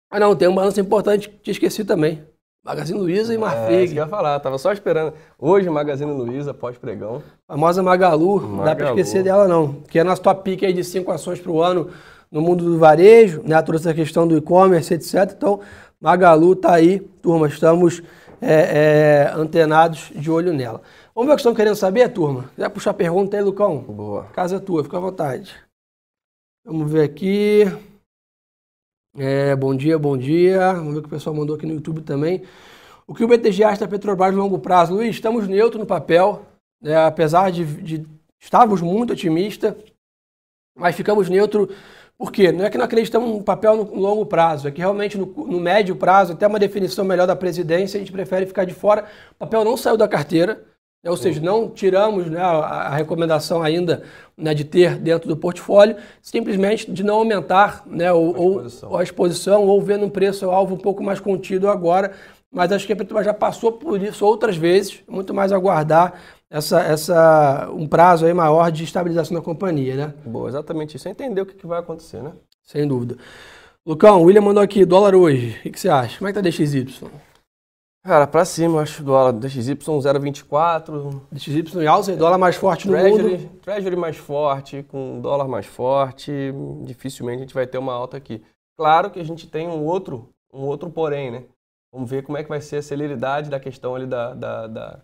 Ah 0.10 0.20
não, 0.20 0.36
tem 0.36 0.48
um 0.48 0.56
balanço 0.56 0.80
importante 0.80 1.30
que 1.30 1.52
esqueci 1.52 1.86
também. 1.86 2.24
Magazine 2.66 3.00
Luiza 3.00 3.32
e 3.32 3.38
Marfrig. 3.38 3.76
É, 3.76 3.84
isso 3.84 3.94
que 3.94 4.00
eu 4.00 4.04
ia 4.06 4.10
falar, 4.10 4.40
tava 4.40 4.58
só 4.58 4.74
esperando. 4.74 5.14
Hoje, 5.38 5.70
Magazine 5.70 6.12
Luiza, 6.12 6.52
pós-pregão. 6.52 7.22
Famosa 7.48 7.84
Magalu, 7.84 8.42
Magalu, 8.42 8.58
não 8.58 8.66
dá 8.66 8.76
para 8.76 8.88
esquecer 8.88 9.22
dela 9.22 9.48
não. 9.48 9.84
Que 9.88 10.00
é 10.00 10.04
nosso 10.04 10.24
top 10.24 10.44
pick 10.44 10.64
aí 10.64 10.74
de 10.74 10.84
cinco 10.84 11.12
ações 11.12 11.40
para 11.40 11.52
o 11.52 11.62
ano 11.62 11.92
no 12.32 12.42
mundo 12.42 12.66
do 12.66 12.80
varejo, 12.80 13.44
né? 13.46 13.62
Toda 13.62 13.78
essa 13.78 13.94
questão 13.94 14.28
do 14.28 14.36
e-commerce, 14.36 14.92
etc. 14.92 15.32
Então, 15.38 15.60
Magalu 16.02 16.56
tá 16.56 16.74
aí, 16.74 17.00
turma, 17.22 17.48
estamos 17.48 18.02
é, 18.42 19.28
é, 19.30 19.34
antenados 19.36 20.12
de 20.16 20.32
olho 20.32 20.52
nela. 20.52 20.82
Vamos 21.14 21.28
ver 21.28 21.34
o 21.34 21.36
que 21.36 21.42
estão 21.42 21.54
querendo 21.54 21.76
saber, 21.76 22.10
turma? 22.10 22.46
Quiser 22.56 22.70
puxar 22.70 22.96
pergunta 22.96 23.38
aí, 23.38 23.44
Lucão? 23.44 23.78
Boa. 23.78 24.24
Casa 24.34 24.56
é 24.56 24.60
tua, 24.60 24.84
fica 24.84 24.98
à 24.98 25.02
vontade. 25.02 25.56
Vamos 26.66 26.92
ver 26.92 27.04
aqui. 27.04 27.66
É, 29.18 29.56
bom 29.56 29.74
dia, 29.74 29.98
bom 29.98 30.18
dia. 30.18 30.74
Vamos 30.74 30.94
ver 30.94 31.00
o 31.00 31.02
que 31.02 31.08
o 31.08 31.12
pessoal 31.12 31.36
mandou 31.36 31.56
aqui 31.56 31.66
no 31.66 31.74
YouTube 31.74 32.02
também. 32.02 32.44
O 33.08 33.14
que 33.16 33.24
o 33.24 33.28
BTG 33.28 33.64
acha 33.64 33.80
da 33.80 33.88
Petrobras 33.88 34.34
no 34.36 34.42
longo 34.42 34.60
prazo? 34.60 34.94
Luiz, 34.94 35.16
estamos 35.16 35.48
neutro 35.48 35.80
no 35.80 35.86
papel, 35.86 36.46
né, 36.82 36.98
apesar 37.06 37.50
de, 37.52 37.64
de 37.82 38.06
estávamos 38.40 38.82
muito 38.82 39.14
otimistas, 39.14 39.74
mas 40.78 40.96
ficamos 40.96 41.30
neutro 41.30 41.70
por 42.18 42.32
quê? 42.32 42.52
Não 42.52 42.66
é 42.66 42.70
que 42.70 42.78
não 42.78 42.86
acreditamos 42.86 43.30
no 43.30 43.44
papel 43.44 43.76
no 43.78 44.00
longo 44.00 44.26
prazo, 44.26 44.68
é 44.68 44.72
que 44.72 44.80
realmente 44.80 45.18
no, 45.18 45.26
no, 45.26 45.60
médio 45.60 45.96
prazo, 45.96 46.34
até 46.34 46.48
uma 46.48 46.60
definição 46.60 47.04
melhor 47.06 47.28
da 47.28 47.36
presidência, 47.36 47.98
a 47.98 48.00
gente 48.00 48.12
prefere 48.12 48.46
ficar 48.46 48.66
de 48.66 48.74
fora. 48.74 49.06
O 49.34 49.36
papel 49.36 49.66
não 49.66 49.76
saiu 49.78 49.98
da 49.98 50.08
carteira? 50.08 50.64
Ou 51.06 51.16
seja, 51.16 51.40
não 51.40 51.70
tiramos 51.70 52.28
né, 52.28 52.40
a, 52.40 52.96
recomendação 52.96 53.62
ainda 53.62 54.04
né, 54.36 54.54
de 54.54 54.64
ter 54.64 54.98
dentro 54.98 55.28
do 55.28 55.38
portfólio, 55.38 55.96
simplesmente 56.22 56.92
de 56.92 57.04
não 57.04 57.18
aumentar 57.18 57.84
né, 57.86 58.12
ou, 58.12 58.60
a, 58.60 58.66
exposição. 58.66 58.90
Ou, 58.90 58.98
a 58.98 59.04
exposição 59.04 59.68
ou 59.68 59.82
vendo 59.82 60.06
um 60.06 60.10
preço-alvo 60.10 60.74
um 60.74 60.80
pouco 60.80 61.04
mais 61.04 61.20
contido 61.20 61.70
agora. 61.70 62.12
Mas 62.52 62.72
acho 62.72 62.88
que 62.88 62.94
a 62.94 62.96
Petrobras 62.96 63.26
já 63.26 63.34
passou 63.34 63.74
por 63.74 64.02
isso 64.02 64.26
outras 64.26 64.56
vezes, 64.56 65.02
muito 65.08 65.34
mais 65.34 65.52
aguardar 65.52 66.14
essa, 66.50 66.82
essa, 66.82 67.70
um 67.72 67.86
prazo 67.86 68.26
aí 68.26 68.34
maior 68.34 68.72
de 68.72 68.84
estabilização 68.84 69.36
da 69.36 69.42
companhia, 69.42 69.96
né? 69.96 70.14
Boa, 70.26 70.48
exatamente 70.48 70.96
isso. 70.96 71.08
É 71.08 71.12
entender 71.12 71.42
o 71.42 71.46
que, 71.46 71.54
que 71.54 71.68
vai 71.68 71.80
acontecer, 71.80 72.22
né? 72.24 72.32
Sem 72.64 72.88
dúvida. 72.88 73.18
Lucão, 73.86 74.22
o 74.22 74.26
William 74.26 74.42
mandou 74.42 74.64
aqui, 74.64 74.86
dólar 74.86 75.14
hoje. 75.14 75.58
O 75.60 75.64
que, 75.64 75.72
que 75.72 75.80
você 75.80 75.90
acha? 75.90 76.18
Como 76.18 76.28
é 76.28 76.34
que 76.34 76.42
tá 76.42 76.50
DXY? 76.50 76.88
Cara, 78.06 78.28
pra 78.28 78.46
cima, 78.46 78.76
eu 78.76 78.80
acho 78.82 79.04
dólar 79.04 79.34
DXY 79.34 79.74
0,24. 79.74 81.22
DXY 81.32 81.82
em 81.82 81.88
alta, 81.88 82.16
dólar 82.16 82.38
mais 82.38 82.56
forte 82.56 82.88
no 82.88 82.96
mundo. 82.96 83.50
Treasury 83.64 83.96
mais 83.96 84.16
forte, 84.16 84.84
com 84.84 85.20
dólar 85.20 85.48
mais 85.48 85.66
forte, 85.66 86.32
dificilmente 86.84 87.38
a 87.38 87.42
gente 87.42 87.54
vai 87.56 87.66
ter 87.66 87.80
uma 87.80 87.94
alta 87.94 88.16
aqui. 88.16 88.44
Claro 88.78 89.10
que 89.10 89.20
a 89.20 89.24
gente 89.24 89.48
tem 89.48 89.68
um 89.68 89.84
outro, 89.84 90.30
um 90.54 90.66
outro 90.66 90.88
porém, 90.92 91.32
né? 91.32 91.46
Vamos 91.92 92.08
ver 92.08 92.22
como 92.22 92.38
é 92.38 92.44
que 92.44 92.50
vai 92.50 92.62
ser 92.62 92.78
a 92.78 92.82
celeridade 92.84 93.50
da 93.50 93.60
questão 93.60 93.96
ali 93.96 94.06
da, 94.06 94.36
da, 94.36 94.68
da, 94.68 95.00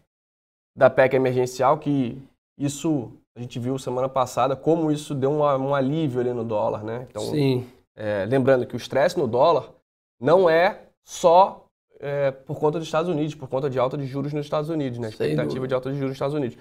da 0.78 0.90
PEC 0.92 1.16
emergencial, 1.16 1.80
que 1.80 2.22
isso 2.56 3.12
a 3.36 3.42
gente 3.42 3.58
viu 3.58 3.80
semana 3.80 4.10
passada, 4.10 4.56
como 4.56 4.92
isso 4.92 5.16
deu 5.16 5.32
um, 5.32 5.40
um 5.40 5.74
alívio 5.74 6.22
ali 6.22 6.34
no 6.34 6.44
dólar, 6.44 6.84
né? 6.84 7.08
Então, 7.10 7.24
Sim. 7.24 7.68
É, 7.96 8.26
lembrando 8.26 8.68
que 8.68 8.76
o 8.76 8.78
estresse 8.78 9.18
no 9.18 9.26
dólar 9.26 9.72
não 10.20 10.48
é 10.48 10.82
só 11.04 11.61
é, 12.02 12.32
por 12.32 12.60
conta 12.60 12.80
dos 12.80 12.88
Estados 12.88 13.10
Unidos, 13.10 13.36
por 13.36 13.48
conta 13.48 13.70
de 13.70 13.78
alta 13.78 13.98
de 13.98 14.06
juros 14.06 14.34
nos 14.34 14.46
Estados 14.46 14.70
Unidos, 14.70 14.98
né? 14.98 15.10
Expectativa 15.10 15.68
de 15.68 15.74
alta 15.74 15.90
de 15.90 15.96
juros 15.96 16.10
nos 16.10 16.16
Estados 16.16 16.36
Unidos. 16.36 16.58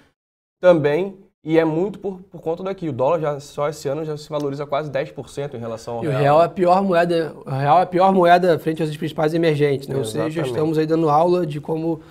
Também 0.59 1.17
e 1.43 1.57
é 1.57 1.65
muito 1.65 1.97
por, 1.97 2.21
por 2.21 2.39
conta 2.39 2.61
daqui. 2.61 2.87
O 2.87 2.93
dólar 2.93 3.19
já 3.19 3.39
só 3.39 3.67
esse 3.67 3.87
ano 3.87 4.05
já 4.05 4.15
se 4.15 4.29
valoriza 4.29 4.65
quase 4.65 4.91
10% 4.91 5.55
em 5.55 5.57
relação 5.57 5.95
ao 5.95 6.03
e 6.03 6.07
real. 6.07 6.19
o 6.19 6.21
real 6.21 6.41
é 6.41 6.45
a 6.45 6.49
pior 6.49 6.83
moeda, 6.83 7.33
o 7.43 7.49
real 7.49 7.79
é 7.79 7.81
a 7.81 7.85
pior 7.85 8.13
moeda 8.13 8.59
frente 8.59 8.83
às 8.83 8.95
principais 8.95 9.33
emergentes, 9.33 9.87
né? 9.87 9.95
Ou 9.95 10.05
seja, 10.05 10.41
estamos 10.41 10.77
aí 10.77 10.85
dando 10.85 11.09
aula 11.09 11.45
de 11.45 11.59
como 11.59 12.01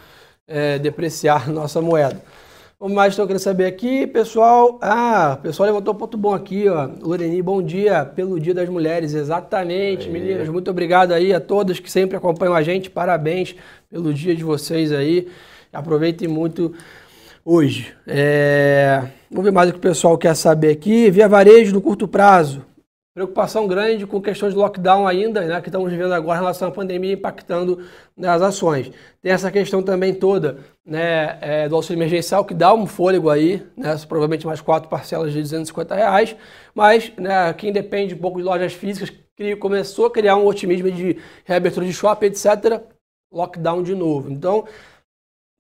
é, 0.49 0.79
depreciar 0.79 1.49
nossa 1.49 1.81
moeda. 1.81 2.21
O 2.83 2.89
mais 2.89 3.13
estou 3.13 3.27
querendo 3.27 3.43
saber 3.43 3.67
aqui, 3.67 4.07
pessoal. 4.07 4.79
Ah, 4.81 5.37
o 5.39 5.43
pessoal 5.43 5.67
levantou 5.67 5.93
um 5.93 5.99
ponto 5.99 6.17
bom 6.17 6.33
aqui, 6.33 6.67
ó. 6.67 6.89
Loreni, 7.03 7.43
bom 7.43 7.61
dia 7.61 8.07
pelo 8.07 8.41
Dia 8.41 8.55
das 8.55 8.71
Mulheres. 8.71 9.13
Exatamente, 9.13 10.07
aí. 10.07 10.11
meninas. 10.11 10.49
Muito 10.49 10.71
obrigado 10.71 11.13
aí 11.13 11.35
a 11.35 11.39
todas 11.39 11.79
que 11.79 11.93
sempre 11.93 12.17
acompanham 12.17 12.55
a 12.55 12.63
gente. 12.63 12.89
Parabéns 12.89 13.55
pelo 13.91 14.15
dia 14.15 14.35
de 14.35 14.43
vocês 14.43 14.93
aí. 14.93 15.29
Aproveitem 15.71 16.27
muito 16.27 16.73
hoje. 17.45 17.93
É... 18.07 19.03
Vamos 19.31 19.45
ver 19.45 19.53
mais 19.53 19.69
o 19.69 19.75
que 19.75 19.79
o 19.79 19.83
pessoal 19.83 20.17
quer 20.17 20.35
saber 20.35 20.71
aqui. 20.71 21.11
Via 21.11 21.29
varejo 21.29 21.75
no 21.75 21.83
curto 21.83 22.09
prazo. 22.09 22.65
Preocupação 23.21 23.67
grande 23.69 24.07
com 24.07 24.19
questões 24.19 24.55
de 24.55 24.59
lockdown 24.59 25.07
ainda, 25.07 25.43
né, 25.43 25.61
que 25.61 25.69
estamos 25.69 25.91
vivendo 25.91 26.15
agora 26.15 26.39
em 26.39 26.41
relação 26.41 26.69
à 26.69 26.71
pandemia 26.71 27.13
impactando 27.13 27.85
né, 28.17 28.27
as 28.27 28.41
ações. 28.41 28.91
Tem 29.21 29.31
essa 29.31 29.51
questão 29.51 29.83
também 29.83 30.15
toda 30.15 30.61
né, 30.83 31.37
é, 31.43 31.69
do 31.69 31.77
auxílio 31.77 31.99
emergencial, 31.99 32.47
que 32.47 32.55
dá 32.55 32.73
um 32.73 32.87
fôlego 32.87 33.29
aí, 33.29 33.63
né, 33.77 33.95
provavelmente 34.09 34.47
mais 34.47 34.63
quatro 34.63 34.89
parcelas 34.89 35.35
de 35.35 35.43
250 35.43 35.95
reais, 35.95 36.35
mas 36.75 37.13
né, 37.19 37.53
quem 37.53 37.71
depende 37.71 38.15
um 38.15 38.19
pouco 38.19 38.39
de 38.39 38.45
lojas 38.45 38.73
físicas 38.73 39.13
começou 39.59 40.07
a 40.07 40.11
criar 40.11 40.37
um 40.37 40.47
otimismo 40.47 40.91
de 40.91 41.19
reabertura 41.45 41.85
de 41.85 41.93
shopping, 41.93 42.25
etc., 42.25 42.81
lockdown 43.31 43.83
de 43.83 43.95
novo. 43.95 44.33
Então, 44.33 44.67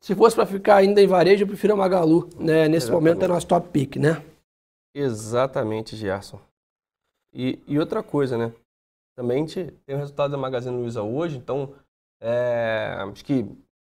se 0.01 0.15
fosse 0.15 0.35
para 0.35 0.47
ficar 0.47 0.77
ainda 0.77 1.03
em 1.03 1.07
varejo, 1.07 1.43
eu 1.43 1.47
prefiro 1.47 1.75
a 1.75 1.77
Magalu. 1.77 2.27
Né? 2.39 2.69
Nesse 2.69 2.87
Exatamente. 2.87 2.91
momento 2.91 3.23
é 3.23 3.29
nosso 3.29 3.47
top 3.47 3.69
pick, 3.69 3.97
né? 3.97 4.23
Exatamente, 4.95 5.95
Gerson. 5.95 6.41
E, 7.33 7.63
e 7.67 7.79
outra 7.79 8.03
coisa, 8.03 8.37
né? 8.37 8.53
Também 9.17 9.45
tem 9.47 9.97
o 9.97 9.99
resultado 9.99 10.31
da 10.31 10.39
Magazine 10.39 10.77
Luiza 10.77 11.03
hoje, 11.03 11.37
então 11.37 11.75
é, 12.21 12.97
acho 13.11 13.25
que 13.25 13.47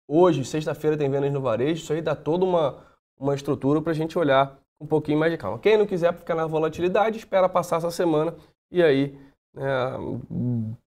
hoje, 0.07 0.43
sexta-feira, 0.43 0.97
tem 0.97 1.09
vendas 1.09 1.31
no 1.31 1.41
varejo, 1.41 1.83
isso 1.83 1.93
aí 1.93 2.01
dá 2.01 2.15
toda 2.15 2.45
uma, 2.45 2.83
uma 3.19 3.35
estrutura 3.35 3.81
para 3.81 3.91
a 3.91 3.95
gente 3.95 4.17
olhar 4.17 4.59
um 4.81 4.87
pouquinho 4.87 5.19
mais 5.19 5.31
de 5.31 5.37
calma. 5.37 5.59
Quem 5.59 5.77
não 5.77 5.85
quiser 5.85 6.13
ficar 6.13 6.35
na 6.35 6.47
volatilidade, 6.47 7.17
espera 7.17 7.49
passar 7.49 7.77
essa 7.77 7.91
semana 7.91 8.35
e 8.71 8.81
aí, 8.81 9.17
né, 9.53 9.65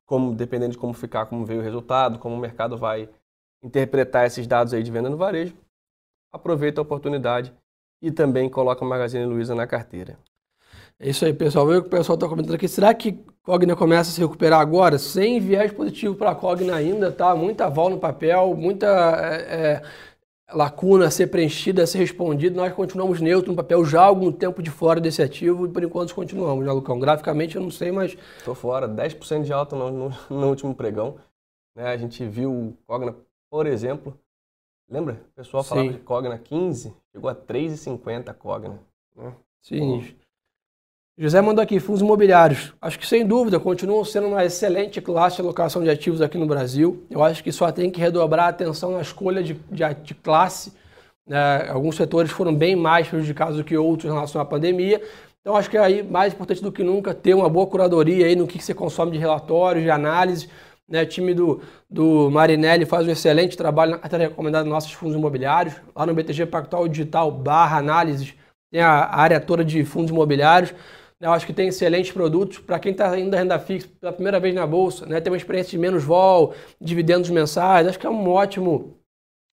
como, 0.06 0.34
dependendo 0.34 0.72
de 0.72 0.78
como 0.78 0.92
ficar, 0.92 1.26
como 1.26 1.44
veio 1.44 1.60
o 1.60 1.64
resultado, 1.64 2.18
como 2.18 2.34
o 2.34 2.38
mercado 2.38 2.76
vai 2.76 3.08
interpretar 3.62 4.26
esses 4.26 4.46
dados 4.46 4.72
aí 4.72 4.82
de 4.82 4.90
venda 4.90 5.10
no 5.10 5.16
varejo, 5.16 5.56
aproveita 6.32 6.80
a 6.80 6.82
oportunidade 6.82 7.54
e 8.02 8.10
também 8.10 8.48
coloca 8.48 8.84
o 8.84 8.88
Magazine 8.88 9.24
Luiza 9.24 9.54
na 9.54 9.66
carteira. 9.66 10.18
É 10.98 11.10
isso 11.10 11.24
aí, 11.24 11.32
pessoal. 11.32 11.66
Vê 11.66 11.76
o 11.76 11.82
que 11.82 11.88
o 11.88 11.90
pessoal 11.90 12.14
está 12.14 12.28
comentando 12.28 12.54
aqui. 12.54 12.66
Será 12.66 12.92
que 12.94 13.12
Cogna 13.42 13.76
começa 13.76 14.10
a 14.10 14.12
se 14.12 14.20
recuperar 14.20 14.60
agora? 14.60 14.98
Sem 14.98 15.38
viés 15.38 15.70
positivo 15.72 16.14
para 16.14 16.30
a 16.30 16.34
Cogna 16.34 16.74
ainda, 16.74 17.12
tá? 17.12 17.34
Muita 17.34 17.68
vol 17.68 17.90
no 17.90 17.98
papel, 17.98 18.54
muita 18.56 18.86
é, 18.86 19.36
é, 19.54 19.82
lacuna 20.54 21.06
a 21.06 21.10
ser 21.10 21.26
preenchida, 21.26 21.82
a 21.82 21.86
ser 21.86 21.98
respondida. 21.98 22.56
Nós 22.56 22.72
continuamos 22.72 23.20
neutro 23.20 23.50
no 23.50 23.56
papel 23.56 23.84
já 23.84 24.00
há 24.00 24.06
algum 24.06 24.32
tempo 24.32 24.62
de 24.62 24.70
fora 24.70 24.98
desse 24.98 25.22
ativo 25.22 25.66
e 25.66 25.68
por 25.68 25.84
enquanto 25.84 26.14
continuamos, 26.14 26.64
né, 26.64 26.72
Lucão? 26.72 26.98
Graficamente 26.98 27.56
eu 27.56 27.62
não 27.62 27.70
sei, 27.70 27.92
mas... 27.92 28.16
Estou 28.38 28.54
fora. 28.54 28.88
10% 28.88 29.42
de 29.42 29.52
alta 29.52 29.76
no, 29.76 29.90
no, 29.90 30.14
no, 30.30 30.48
último 30.48 30.74
pregão. 30.74 31.16
Né? 31.74 31.88
A 31.88 31.96
gente 31.98 32.24
viu 32.24 32.50
o 32.50 32.76
Cogna, 32.86 33.14
por 33.50 33.66
exemplo... 33.66 34.18
Lembra? 34.88 35.20
O 35.32 35.34
pessoal 35.34 35.64
falava 35.64 35.88
Sim. 35.88 35.94
de 35.94 35.98
Cogna 35.98 36.38
15, 36.38 36.94
chegou 37.10 37.28
a 37.28 37.34
3,50 37.34 38.28
a 38.28 38.34
Cogna. 38.34 38.78
Né? 39.16 39.32
Sim. 39.60 40.14
José 41.18 41.40
mandou 41.40 41.62
aqui, 41.62 41.80
fundos 41.80 42.02
imobiliários. 42.02 42.74
Acho 42.78 42.98
que 42.98 43.06
sem 43.06 43.26
dúvida 43.26 43.58
continuam 43.58 44.04
sendo 44.04 44.26
uma 44.26 44.44
excelente 44.44 45.00
classe 45.00 45.36
de 45.36 45.42
alocação 45.42 45.82
de 45.82 45.88
ativos 45.88 46.20
aqui 46.20 46.36
no 46.36 46.44
Brasil. 46.44 47.06
Eu 47.08 47.24
acho 47.24 47.42
que 47.42 47.50
só 47.50 47.72
tem 47.72 47.90
que 47.90 47.98
redobrar 47.98 48.46
a 48.46 48.48
atenção 48.50 48.92
na 48.92 49.00
escolha 49.00 49.42
de, 49.42 49.54
de, 49.54 49.82
de 50.02 50.14
classe. 50.14 50.74
Né? 51.26 51.70
Alguns 51.70 51.96
setores 51.96 52.30
foram 52.30 52.54
bem 52.54 52.76
mais 52.76 53.08
prejudicados 53.08 53.56
do 53.56 53.64
que 53.64 53.74
outros 53.78 54.10
em 54.10 54.14
relação 54.14 54.42
à 54.42 54.44
pandemia. 54.44 55.00
Então 55.40 55.56
acho 55.56 55.70
que 55.70 55.78
é 55.78 55.80
aí 55.80 56.02
mais 56.02 56.34
importante 56.34 56.62
do 56.62 56.70
que 56.70 56.82
nunca 56.82 57.14
ter 57.14 57.32
uma 57.32 57.48
boa 57.48 57.66
curadoria 57.66 58.26
aí 58.26 58.36
no 58.36 58.46
que 58.46 58.62
você 58.62 58.74
consome 58.74 59.12
de 59.12 59.18
relatórios, 59.18 59.84
de 59.84 59.90
análise. 59.90 60.50
Né, 60.86 61.02
o 61.02 61.06
time 61.06 61.32
do, 61.32 61.62
do 61.88 62.30
Marinelli 62.30 62.84
faz 62.84 63.08
um 63.08 63.10
excelente 63.10 63.56
trabalho 63.56 63.92
na 63.92 63.98
carteira 63.98 64.28
recomendada 64.28 64.68
nossos 64.68 64.92
fundos 64.92 65.16
imobiliários. 65.16 65.76
Lá 65.94 66.04
no 66.04 66.12
BTG 66.12 66.44
Pactual 66.44 66.86
Digital 66.86 67.32
barra 67.32 67.78
análises 67.78 68.34
tem 68.70 68.82
a 68.82 69.16
área 69.16 69.40
toda 69.40 69.64
de 69.64 69.82
fundos 69.82 70.10
imobiliários. 70.10 70.74
Eu 71.20 71.32
acho 71.32 71.46
que 71.46 71.52
tem 71.52 71.68
excelentes 71.68 72.12
produtos. 72.12 72.58
Para 72.58 72.78
quem 72.78 72.92
está 72.92 73.18
indo 73.18 73.30
da 73.30 73.38
renda 73.38 73.58
fixa 73.58 73.88
pela 74.00 74.12
primeira 74.12 74.38
vez 74.38 74.54
na 74.54 74.66
bolsa, 74.66 75.06
né, 75.06 75.20
tem 75.20 75.32
uma 75.32 75.36
experiência 75.36 75.70
de 75.70 75.78
menos 75.78 76.04
vol, 76.04 76.54
dividendos 76.80 77.30
mensais, 77.30 77.86
acho 77.86 77.98
que 77.98 78.06
é 78.06 78.10
um 78.10 78.28
ótimo 78.28 78.98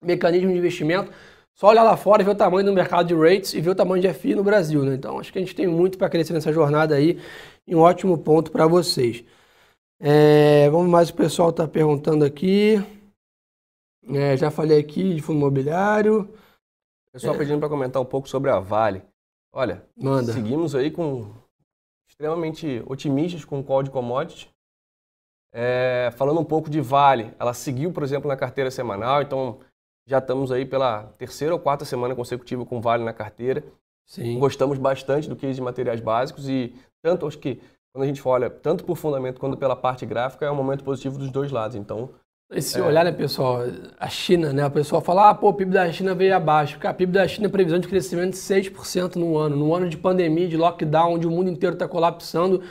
mecanismo 0.04 0.52
de 0.52 0.58
investimento. 0.58 1.12
Só 1.54 1.68
olhar 1.68 1.84
lá 1.84 1.96
fora 1.96 2.22
e 2.22 2.26
ver 2.26 2.32
o 2.32 2.36
tamanho 2.36 2.66
do 2.66 2.74
mercado 2.74 3.08
de 3.08 3.14
rates 3.14 3.54
e 3.54 3.62
ver 3.62 3.70
o 3.72 3.76
tamanho 3.76 4.02
de 4.02 4.12
FI 4.14 4.36
no 4.36 4.44
Brasil. 4.44 4.84
Né? 4.84 4.96
Então, 4.96 5.20
acho 5.20 5.32
que 5.32 5.38
a 5.38 5.42
gente 5.42 5.56
tem 5.56 5.68
muito 5.68 5.98
para 5.98 6.10
crescer 6.10 6.34
nessa 6.34 6.52
jornada 6.52 6.96
aí 6.96 7.20
e 7.68 7.76
um 7.76 7.80
ótimo 7.80 8.18
ponto 8.18 8.52
para 8.52 8.66
vocês. 8.66 9.24
É, 10.00 10.68
vamos 10.72 10.90
mais, 10.90 11.10
o 11.10 11.14
pessoal 11.14 11.52
está 11.52 11.68
perguntando 11.68 12.26
aqui. 12.26 12.78
É, 14.10 14.36
já 14.36 14.50
falei 14.50 14.80
aqui 14.80 15.14
de 15.14 15.22
fundo 15.22 15.38
imobiliário. 15.38 16.28
Pessoal 17.14 17.36
é. 17.36 17.38
pedindo 17.38 17.60
para 17.60 17.70
comentar 17.70 18.02
um 18.02 18.06
pouco 18.06 18.28
sobre 18.28 18.50
a 18.50 18.60
Vale. 18.60 19.04
Olha, 19.54 19.86
Manda. 19.96 20.32
seguimos 20.34 20.74
aí 20.74 20.90
com 20.90 21.30
extremamente 22.22 22.84
otimistas 22.86 23.44
com 23.44 23.60
o 23.60 23.64
call 23.64 23.82
de 23.82 23.90
commodity. 23.90 24.54
É, 25.52 26.12
falando 26.16 26.40
um 26.40 26.46
pouco 26.46 26.70
de 26.70 26.80
Vale, 26.80 27.34
ela 27.40 27.54
seguiu, 27.54 27.92
por 27.92 28.04
exemplo, 28.04 28.28
na 28.28 28.38
carteira 28.38 28.70
semanal, 28.70 29.24
então 29.24 29.60
já 30.08 30.20
estamos 30.20 30.52
aí 30.52 30.66
pela 30.66 31.04
terceira 31.18 31.54
ou 31.54 31.60
quarta 31.60 31.84
semana 31.84 32.16
consecutiva 32.16 32.64
com 32.64 32.80
Vale 32.80 33.04
na 33.04 33.12
carteira. 33.12 33.64
Sim. 34.06 34.38
Gostamos 34.40 34.78
bastante 34.78 35.28
do 35.28 35.36
case 35.36 35.56
de 35.56 35.62
materiais 35.62 36.00
básicos 36.00 36.48
e 36.48 36.76
tanto 37.02 37.26
acho 37.26 37.40
que 37.40 37.60
quando 37.92 38.04
a 38.04 38.08
gente 38.08 38.26
olha 38.26 38.50
tanto 38.50 38.86
por 38.86 38.96
fundamento 38.96 39.40
quanto 39.40 39.58
pela 39.58 39.76
parte 39.76 40.06
gráfica 40.06 40.46
é 40.46 40.52
um 40.52 40.56
momento 40.56 40.84
positivo 40.84 41.18
dos 41.18 41.32
dois 41.32 41.52
lados. 41.52 41.76
Então 41.76 42.10
e 42.52 42.62
se 42.62 42.78
é. 42.78 42.84
olhar, 42.84 43.06
né, 43.06 43.14
pessoal, 43.14 43.64
a 43.98 44.10
China, 44.10 44.52
né, 44.52 44.66
o 44.66 44.72
pessoal 44.72 45.02
fala, 45.02 45.30
ah, 45.30 45.34
pô, 45.34 45.50
o 45.50 45.54
PIB 45.54 45.72
da 45.72 45.90
China 45.92 46.14
veio 46.14 46.36
abaixo. 46.36 46.78
Cara, 46.80 46.94
o 46.94 46.98
PIB 46.98 47.14
da 47.14 47.26
China 47.26 47.48
é 47.48 47.50
previsão 47.50 47.80
de 47.80 47.88
crescimento 47.88 48.32
de 48.32 48.38
6% 48.38 49.16
no 49.16 49.38
ano. 49.38 49.56
No 49.56 49.74
ano 49.74 49.88
de 49.88 49.96
pandemia, 49.96 50.50
de 50.50 50.58
lockdown, 50.58 51.14
onde 51.14 51.26
o 51.26 51.32
mundo 51.32 51.50
inteiro 51.50 51.76
está 51.76 51.88
colapsando, 51.88 52.62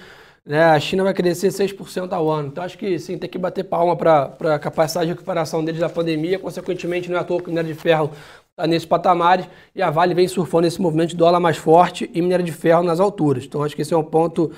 né, 0.45 0.65
a 0.65 0.79
China 0.79 1.05
vai 1.05 1.15
crescer 1.15 1.49
6% 1.49 2.13
ao 2.13 2.29
ano. 2.29 2.49
Então, 2.49 2.63
acho 2.63 2.77
que 2.77 2.99
sim, 2.99 3.17
tem 3.17 3.31
que 3.31 3.39
bater 3.39 3.65
palma 3.65 3.97
para 3.97 4.55
a 4.55 4.59
capacidade 4.59 5.07
de 5.07 5.13
recuperação 5.15 5.65
deles 5.65 5.81
da 5.81 5.89
pandemia. 5.89 6.39
Consequentemente, 6.39 7.09
não 7.11 7.17
é 7.17 7.21
à 7.21 7.25
toa 7.25 7.41
que 7.41 7.47
o 7.47 7.49
minério 7.49 7.73
de 7.73 7.81
ferro 7.81 8.11
está 8.51 8.67
nesses 8.67 8.87
patamares 8.87 9.47
e 9.75 9.81
a 9.81 9.91
Vale 9.91 10.13
vem 10.13 10.29
surfando 10.29 10.67
esse 10.67 10.81
movimento 10.81 11.11
de 11.11 11.17
dólar 11.17 11.41
mais 11.41 11.57
forte 11.57 12.11
e 12.13 12.21
minério 12.21 12.45
de 12.45 12.53
ferro 12.53 12.83
nas 12.83 13.01
alturas. 13.01 13.45
Então, 13.45 13.63
acho 13.63 13.75
que 13.75 13.81
esse 13.81 13.95
é 13.95 13.97
um 13.97 14.05
ponto 14.05 14.53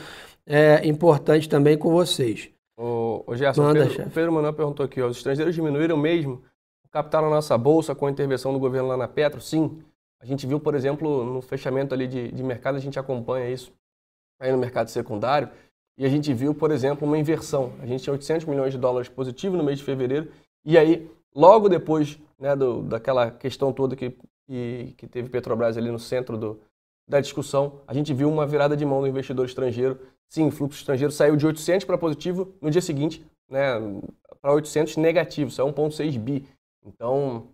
é, 0.44 0.80
importante 0.84 1.48
também 1.48 1.78
com 1.78 1.92
vocês. 1.92 2.50
O, 2.82 3.22
o 3.28 3.36
Gerson, 3.36 3.62
Manda, 3.62 3.86
Pedro, 3.86 4.06
o 4.06 4.10
Pedro 4.10 4.32
Manuel 4.32 4.52
perguntou 4.54 4.84
aqui, 4.84 5.00
ó, 5.00 5.06
os 5.06 5.16
estrangeiros 5.16 5.54
diminuíram 5.54 5.96
mesmo 5.96 6.42
o 6.84 6.88
capital 6.88 7.22
na 7.22 7.30
nossa 7.30 7.56
bolsa 7.56 7.94
com 7.94 8.08
a 8.08 8.10
intervenção 8.10 8.52
do 8.52 8.58
governo 8.58 8.88
lá 8.88 8.96
na 8.96 9.06
Petro? 9.06 9.40
Sim. 9.40 9.80
A 10.20 10.26
gente 10.26 10.48
viu, 10.48 10.58
por 10.58 10.74
exemplo, 10.74 11.24
no 11.24 11.40
fechamento 11.40 11.94
ali 11.94 12.08
de, 12.08 12.32
de 12.32 12.42
mercado, 12.42 12.74
a 12.74 12.80
gente 12.80 12.98
acompanha 12.98 13.48
isso 13.48 13.72
aí 14.40 14.50
no 14.50 14.58
mercado 14.58 14.88
secundário, 14.88 15.48
e 15.96 16.04
a 16.04 16.08
gente 16.08 16.34
viu, 16.34 16.52
por 16.52 16.72
exemplo, 16.72 17.06
uma 17.06 17.16
inversão. 17.16 17.72
A 17.78 17.86
gente 17.86 18.02
tinha 18.02 18.12
800 18.12 18.46
milhões 18.46 18.72
de 18.72 18.78
dólares 18.78 19.08
positivo 19.08 19.56
no 19.56 19.62
mês 19.62 19.78
de 19.78 19.84
fevereiro, 19.84 20.32
e 20.64 20.76
aí, 20.76 21.08
logo 21.32 21.68
depois 21.68 22.18
né, 22.36 22.56
do, 22.56 22.82
daquela 22.82 23.30
questão 23.30 23.72
toda 23.72 23.94
que, 23.94 24.16
que, 24.48 24.94
que 24.96 25.06
teve 25.06 25.28
Petrobras 25.28 25.76
ali 25.76 25.92
no 25.92 26.00
centro 26.00 26.36
do, 26.36 26.60
da 27.08 27.20
discussão, 27.20 27.80
a 27.86 27.94
gente 27.94 28.12
viu 28.12 28.28
uma 28.28 28.44
virada 28.44 28.76
de 28.76 28.84
mão 28.84 29.00
do 29.00 29.06
investidor 29.06 29.46
estrangeiro 29.46 30.00
Sim, 30.32 30.50
fluxo 30.50 30.78
estrangeiro 30.78 31.12
saiu 31.12 31.36
de 31.36 31.46
800 31.46 31.84
para 31.84 31.98
positivo, 31.98 32.54
no 32.58 32.70
dia 32.70 32.80
seguinte, 32.80 33.22
né, 33.50 33.74
para 34.40 34.54
800 34.54 34.96
negativo, 34.96 35.50
é 35.50 35.62
1,6 35.62 36.16
bi. 36.16 36.48
Então, 36.86 37.48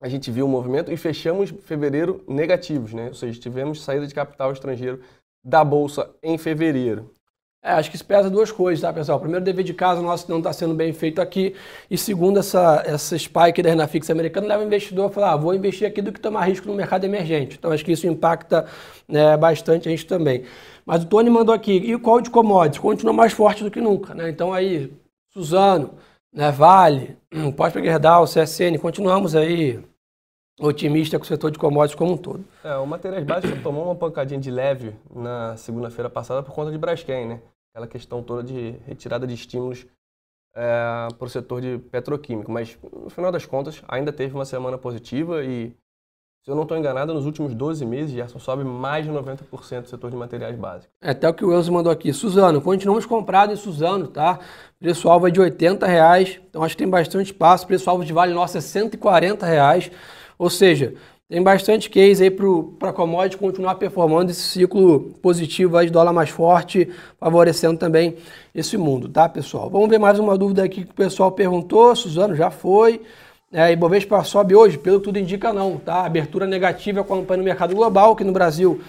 a 0.00 0.08
gente 0.08 0.30
viu 0.30 0.46
o 0.46 0.48
movimento 0.48 0.90
e 0.90 0.96
fechamos 0.96 1.50
fevereiro 1.50 2.24
negativos, 2.26 2.94
né? 2.94 3.08
Ou 3.08 3.14
seja, 3.14 3.38
tivemos 3.38 3.82
saída 3.82 4.06
de 4.06 4.14
capital 4.14 4.50
estrangeiro 4.52 5.02
da 5.44 5.62
bolsa 5.62 6.14
em 6.22 6.38
fevereiro. 6.38 7.10
É, 7.62 7.72
acho 7.72 7.88
que 7.90 7.96
isso 7.96 8.04
pesa 8.04 8.28
duas 8.28 8.52
coisas, 8.52 8.82
tá, 8.82 8.92
pessoal? 8.92 9.18
Primeiro, 9.18 9.42
dever 9.42 9.62
de 9.62 9.72
casa 9.72 10.02
nosso 10.02 10.30
não 10.30 10.36
está 10.38 10.52
sendo 10.52 10.74
bem 10.74 10.92
feito 10.92 11.20
aqui. 11.20 11.54
E 11.90 11.96
segundo, 11.96 12.38
essa, 12.38 12.82
essa 12.86 13.18
spike 13.18 13.62
da 13.62 13.70
renda 13.70 13.86
fixa 13.86 14.12
americana 14.12 14.46
leva 14.46 14.62
o 14.62 14.66
investidor 14.66 15.06
a 15.06 15.10
falar, 15.10 15.32
ah, 15.32 15.36
vou 15.36 15.54
investir 15.54 15.88
aqui 15.88 16.02
do 16.02 16.12
que 16.12 16.20
tomar 16.20 16.44
risco 16.44 16.66
no 16.66 16.74
mercado 16.74 17.04
emergente. 17.04 17.56
Então, 17.58 17.70
acho 17.72 17.82
que 17.82 17.92
isso 17.92 18.06
impacta 18.06 18.66
né, 19.08 19.34
bastante 19.38 19.88
a 19.88 19.90
gente 19.90 20.06
também. 20.06 20.44
Mas 20.86 21.02
o 21.02 21.06
Tony 21.06 21.30
mandou 21.30 21.54
aqui, 21.54 21.72
e 21.72 21.94
o 21.94 22.00
call 22.00 22.20
de 22.20 22.30
commodities? 22.30 22.78
Continua 22.78 23.12
mais 23.12 23.32
forte 23.32 23.64
do 23.64 23.70
que 23.70 23.80
nunca, 23.80 24.14
né? 24.14 24.28
Então, 24.28 24.52
aí, 24.52 24.92
Suzano, 25.32 25.94
né, 26.32 26.50
Vale, 26.50 27.16
Pós-Gerdau, 27.56 28.24
CSN, 28.24 28.78
continuamos 28.80 29.34
aí 29.34 29.82
otimista 30.60 31.18
com 31.18 31.24
o 31.24 31.26
setor 31.26 31.50
de 31.50 31.58
commodities 31.58 31.96
como 31.96 32.12
um 32.12 32.16
todo. 32.16 32.44
É, 32.62 32.76
o 32.76 32.86
Materiais 32.86 33.24
Básicos 33.24 33.62
tomou 33.62 33.84
uma 33.84 33.96
pancadinha 33.96 34.38
de 34.38 34.50
leve 34.50 34.94
na 35.14 35.56
segunda-feira 35.56 36.08
passada 36.08 36.42
por 36.42 36.54
conta 36.54 36.70
de 36.70 36.78
Braskem, 36.78 37.26
né? 37.26 37.40
Aquela 37.72 37.88
questão 37.88 38.22
toda 38.22 38.42
de 38.42 38.76
retirada 38.86 39.26
de 39.26 39.34
estímulos 39.34 39.84
é, 40.54 41.08
para 41.18 41.26
o 41.26 41.28
setor 41.28 41.60
de 41.60 41.78
petroquímico. 41.78 42.52
Mas, 42.52 42.78
no 42.92 43.10
final 43.10 43.32
das 43.32 43.44
contas, 43.46 43.82
ainda 43.88 44.12
teve 44.12 44.34
uma 44.34 44.44
semana 44.44 44.78
positiva 44.78 45.42
e, 45.44 45.74
se 46.44 46.50
eu 46.50 46.54
não 46.54 46.64
estou 46.64 46.76
enganado, 46.76 47.14
nos 47.14 47.24
últimos 47.24 47.54
12 47.54 47.86
meses, 47.86 48.10
Gerson 48.10 48.38
sobe 48.38 48.64
mais 48.64 49.06
de 49.06 49.10
90% 49.10 49.80
do 49.80 49.88
setor 49.88 50.10
de 50.10 50.16
materiais 50.16 50.54
básicos. 50.54 50.90
É 51.00 51.08
até 51.12 51.26
o 51.26 51.32
que 51.32 51.42
o 51.42 51.58
Enzo 51.58 51.72
mandou 51.72 51.90
aqui. 51.90 52.12
Suzano, 52.12 52.60
continuamos 52.60 53.06
comprado 53.06 53.54
em 53.54 53.56
Suzano, 53.56 54.08
tá? 54.08 54.38
Preço-alvo 54.78 55.26
é 55.26 55.30
de 55.30 55.40
80 55.40 55.86
reais, 55.86 56.38
então 56.46 56.62
acho 56.62 56.76
que 56.76 56.82
tem 56.82 56.90
bastante 56.90 57.28
espaço. 57.32 57.66
Preço-alvo 57.66 58.04
de 58.04 58.12
Vale 58.12 58.34
Nossa 58.34 58.58
é 58.58 58.60
140 58.60 59.46
reais. 59.46 59.90
Ou 60.38 60.50
seja, 60.50 60.92
tem 61.30 61.42
bastante 61.42 61.88
case 61.88 62.22
aí 62.22 62.30
para 62.30 62.90
a 62.90 62.92
commodity 62.92 63.38
continuar 63.38 63.76
performando 63.76 64.30
esse 64.30 64.42
ciclo 64.42 65.14
positivo 65.22 65.78
aí 65.78 65.86
de 65.86 65.92
dólar 65.92 66.12
mais 66.12 66.28
forte, 66.28 66.90
favorecendo 67.18 67.78
também 67.78 68.16
esse 68.54 68.76
mundo, 68.76 69.08
tá, 69.08 69.30
pessoal? 69.30 69.70
Vamos 69.70 69.88
ver 69.88 69.98
mais 69.98 70.18
uma 70.18 70.36
dúvida 70.36 70.62
aqui 70.62 70.84
que 70.84 70.90
o 70.90 70.94
pessoal 70.94 71.32
perguntou. 71.32 71.96
Suzano 71.96 72.34
já 72.36 72.50
foi. 72.50 73.00
É, 73.56 73.70
Ibovespa 73.70 74.24
sobe 74.24 74.56
hoje, 74.56 74.76
pelo 74.76 74.98
que 74.98 75.04
tudo 75.04 75.16
indica 75.16 75.52
não, 75.52 75.78
tá? 75.78 76.04
Abertura 76.04 76.44
negativa 76.44 77.02
acompanhando 77.02 77.42
o 77.42 77.44
mercado 77.44 77.72
global, 77.72 78.16
que 78.16 78.24
no 78.24 78.32
Brasil 78.32 78.80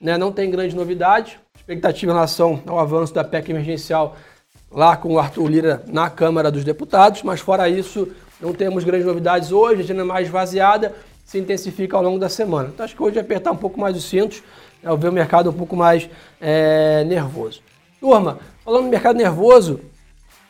né, 0.00 0.16
não 0.16 0.32
tem 0.32 0.50
grande 0.50 0.74
novidade. 0.74 1.38
Expectativa 1.54 2.10
em 2.10 2.14
relação 2.14 2.62
ao 2.66 2.78
avanço 2.78 3.12
da 3.12 3.22
PEC 3.22 3.50
emergencial 3.50 4.16
lá 4.72 4.96
com 4.96 5.12
o 5.12 5.18
Arthur 5.18 5.46
Lira 5.46 5.82
na 5.88 6.08
Câmara 6.08 6.50
dos 6.50 6.64
Deputados, 6.64 7.22
mas 7.22 7.40
fora 7.40 7.68
isso, 7.68 8.08
não 8.40 8.54
temos 8.54 8.82
grandes 8.82 9.06
novidades 9.06 9.52
hoje, 9.52 9.82
a 9.82 9.84
agenda 9.84 10.00
é 10.00 10.04
mais 10.04 10.26
vaziada, 10.26 10.94
se 11.22 11.38
intensifica 11.38 11.94
ao 11.94 12.02
longo 12.02 12.18
da 12.18 12.30
semana. 12.30 12.70
Então 12.72 12.82
acho 12.82 12.96
que 12.96 13.02
hoje 13.02 13.16
vai 13.16 13.24
apertar 13.24 13.52
um 13.52 13.56
pouco 13.56 13.78
mais 13.78 13.94
os 13.94 14.04
cintos, 14.04 14.42
é, 14.82 14.96
ver 14.96 15.10
o 15.10 15.12
mercado 15.12 15.50
um 15.50 15.52
pouco 15.52 15.76
mais 15.76 16.08
é, 16.40 17.04
nervoso. 17.04 17.60
Turma, 18.00 18.38
falando 18.64 18.84
do 18.84 18.90
mercado 18.90 19.16
nervoso, 19.16 19.80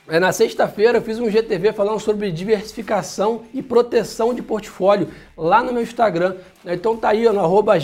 é, 0.07 0.21
na 0.21 0.33
sexta-feira 0.33 0.99
eu 0.99 1.03
fiz 1.03 1.19
um 1.19 1.31
GTV 1.31 1.73
falando 1.73 1.99
sobre 1.99 2.31
diversificação 2.31 3.43
e 3.55 3.63
proteção 3.63 4.35
de 4.35 4.43
portfólio 4.43 5.09
lá 5.35 5.63
no 5.63 5.73
meu 5.73 5.83
Instagram. 5.83 6.37
Então 6.67 6.95
tá 6.95 7.09
aí 7.09 7.27
ó, 7.27 7.33
no 7.33 7.41
arroba 7.41 7.79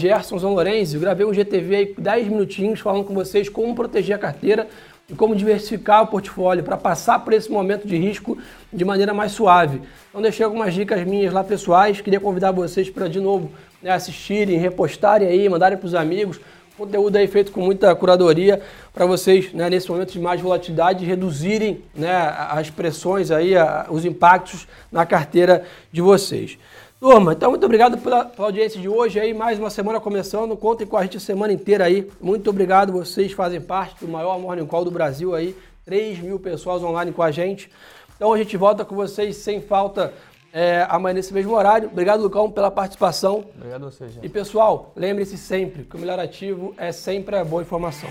gravei 1.00 1.24
um 1.24 1.32
GTV 1.32 1.76
aí 1.76 1.94
10 1.96 2.28
minutinhos 2.28 2.80
falando 2.80 3.04
com 3.04 3.14
vocês 3.14 3.48
como 3.48 3.74
proteger 3.74 4.14
a 4.14 4.18
carteira 4.18 4.68
e 5.08 5.14
como 5.14 5.34
diversificar 5.34 6.02
o 6.02 6.08
portfólio 6.08 6.62
para 6.62 6.76
passar 6.76 7.20
por 7.20 7.32
esse 7.32 7.50
momento 7.50 7.88
de 7.88 7.96
risco 7.96 8.36
de 8.70 8.84
maneira 8.84 9.14
mais 9.14 9.32
suave. 9.32 9.80
Então 10.10 10.20
deixei 10.20 10.44
algumas 10.44 10.74
dicas 10.74 11.02
minhas 11.06 11.32
lá 11.32 11.42
pessoais, 11.42 12.02
queria 12.02 12.20
convidar 12.20 12.52
vocês 12.52 12.90
para 12.90 13.08
de 13.08 13.18
novo 13.18 13.50
né, 13.82 13.90
assistirem, 13.92 14.58
repostarem 14.58 15.26
aí, 15.26 15.48
mandarem 15.48 15.78
para 15.78 15.86
os 15.86 15.94
amigos. 15.94 16.38
Conteúdo 16.80 17.14
aí 17.16 17.26
feito 17.26 17.52
com 17.52 17.60
muita 17.60 17.94
curadoria 17.94 18.62
para 18.90 19.04
vocês, 19.04 19.52
né, 19.52 19.68
nesse 19.68 19.90
momento 19.90 20.12
de 20.12 20.18
mais 20.18 20.40
volatilidade, 20.40 21.04
reduzirem 21.04 21.84
né, 21.94 22.10
as 22.48 22.70
pressões 22.70 23.30
aí, 23.30 23.52
os 23.90 24.06
impactos 24.06 24.66
na 24.90 25.04
carteira 25.04 25.66
de 25.92 26.00
vocês. 26.00 26.56
Turma, 26.98 27.34
então 27.34 27.50
muito 27.50 27.66
obrigado 27.66 27.98
pela, 27.98 28.24
pela, 28.24 28.48
audiência 28.48 28.80
de 28.80 28.88
hoje 28.88 29.20
aí, 29.20 29.34
mais 29.34 29.58
uma 29.58 29.68
semana 29.68 30.00
começando, 30.00 30.56
contem 30.56 30.86
com 30.86 30.96
a 30.96 31.02
gente 31.02 31.18
a 31.18 31.20
semana 31.20 31.52
inteira 31.52 31.84
aí. 31.84 32.10
Muito 32.18 32.48
obrigado, 32.48 32.94
vocês 32.94 33.30
fazem 33.32 33.60
parte 33.60 34.02
do 34.02 34.10
maior 34.10 34.38
Morning 34.38 34.64
Call 34.64 34.82
do 34.82 34.90
Brasil 34.90 35.34
aí, 35.34 35.54
3 35.84 36.20
mil 36.20 36.40
pessoas 36.40 36.82
online 36.82 37.12
com 37.12 37.22
a 37.22 37.30
gente. 37.30 37.70
Então 38.16 38.32
a 38.32 38.38
gente 38.38 38.56
volta 38.56 38.86
com 38.86 38.94
vocês 38.94 39.36
sem 39.36 39.60
falta 39.60 40.14
é, 40.52 40.86
amanhã 40.88 41.14
nesse 41.14 41.32
mesmo 41.32 41.54
horário. 41.54 41.88
Obrigado, 41.88 42.22
Lucão, 42.22 42.50
pela 42.50 42.70
participação. 42.70 43.44
Obrigado 43.56 43.86
a 43.86 43.90
você, 43.90 44.08
gente. 44.08 44.24
E 44.24 44.28
pessoal, 44.28 44.92
lembre-se 44.96 45.36
sempre 45.36 45.84
que 45.84 45.96
o 45.96 45.98
melhor 45.98 46.18
ativo 46.18 46.74
é 46.76 46.92
sempre 46.92 47.36
a 47.36 47.44
boa 47.44 47.62
informação. 47.62 48.08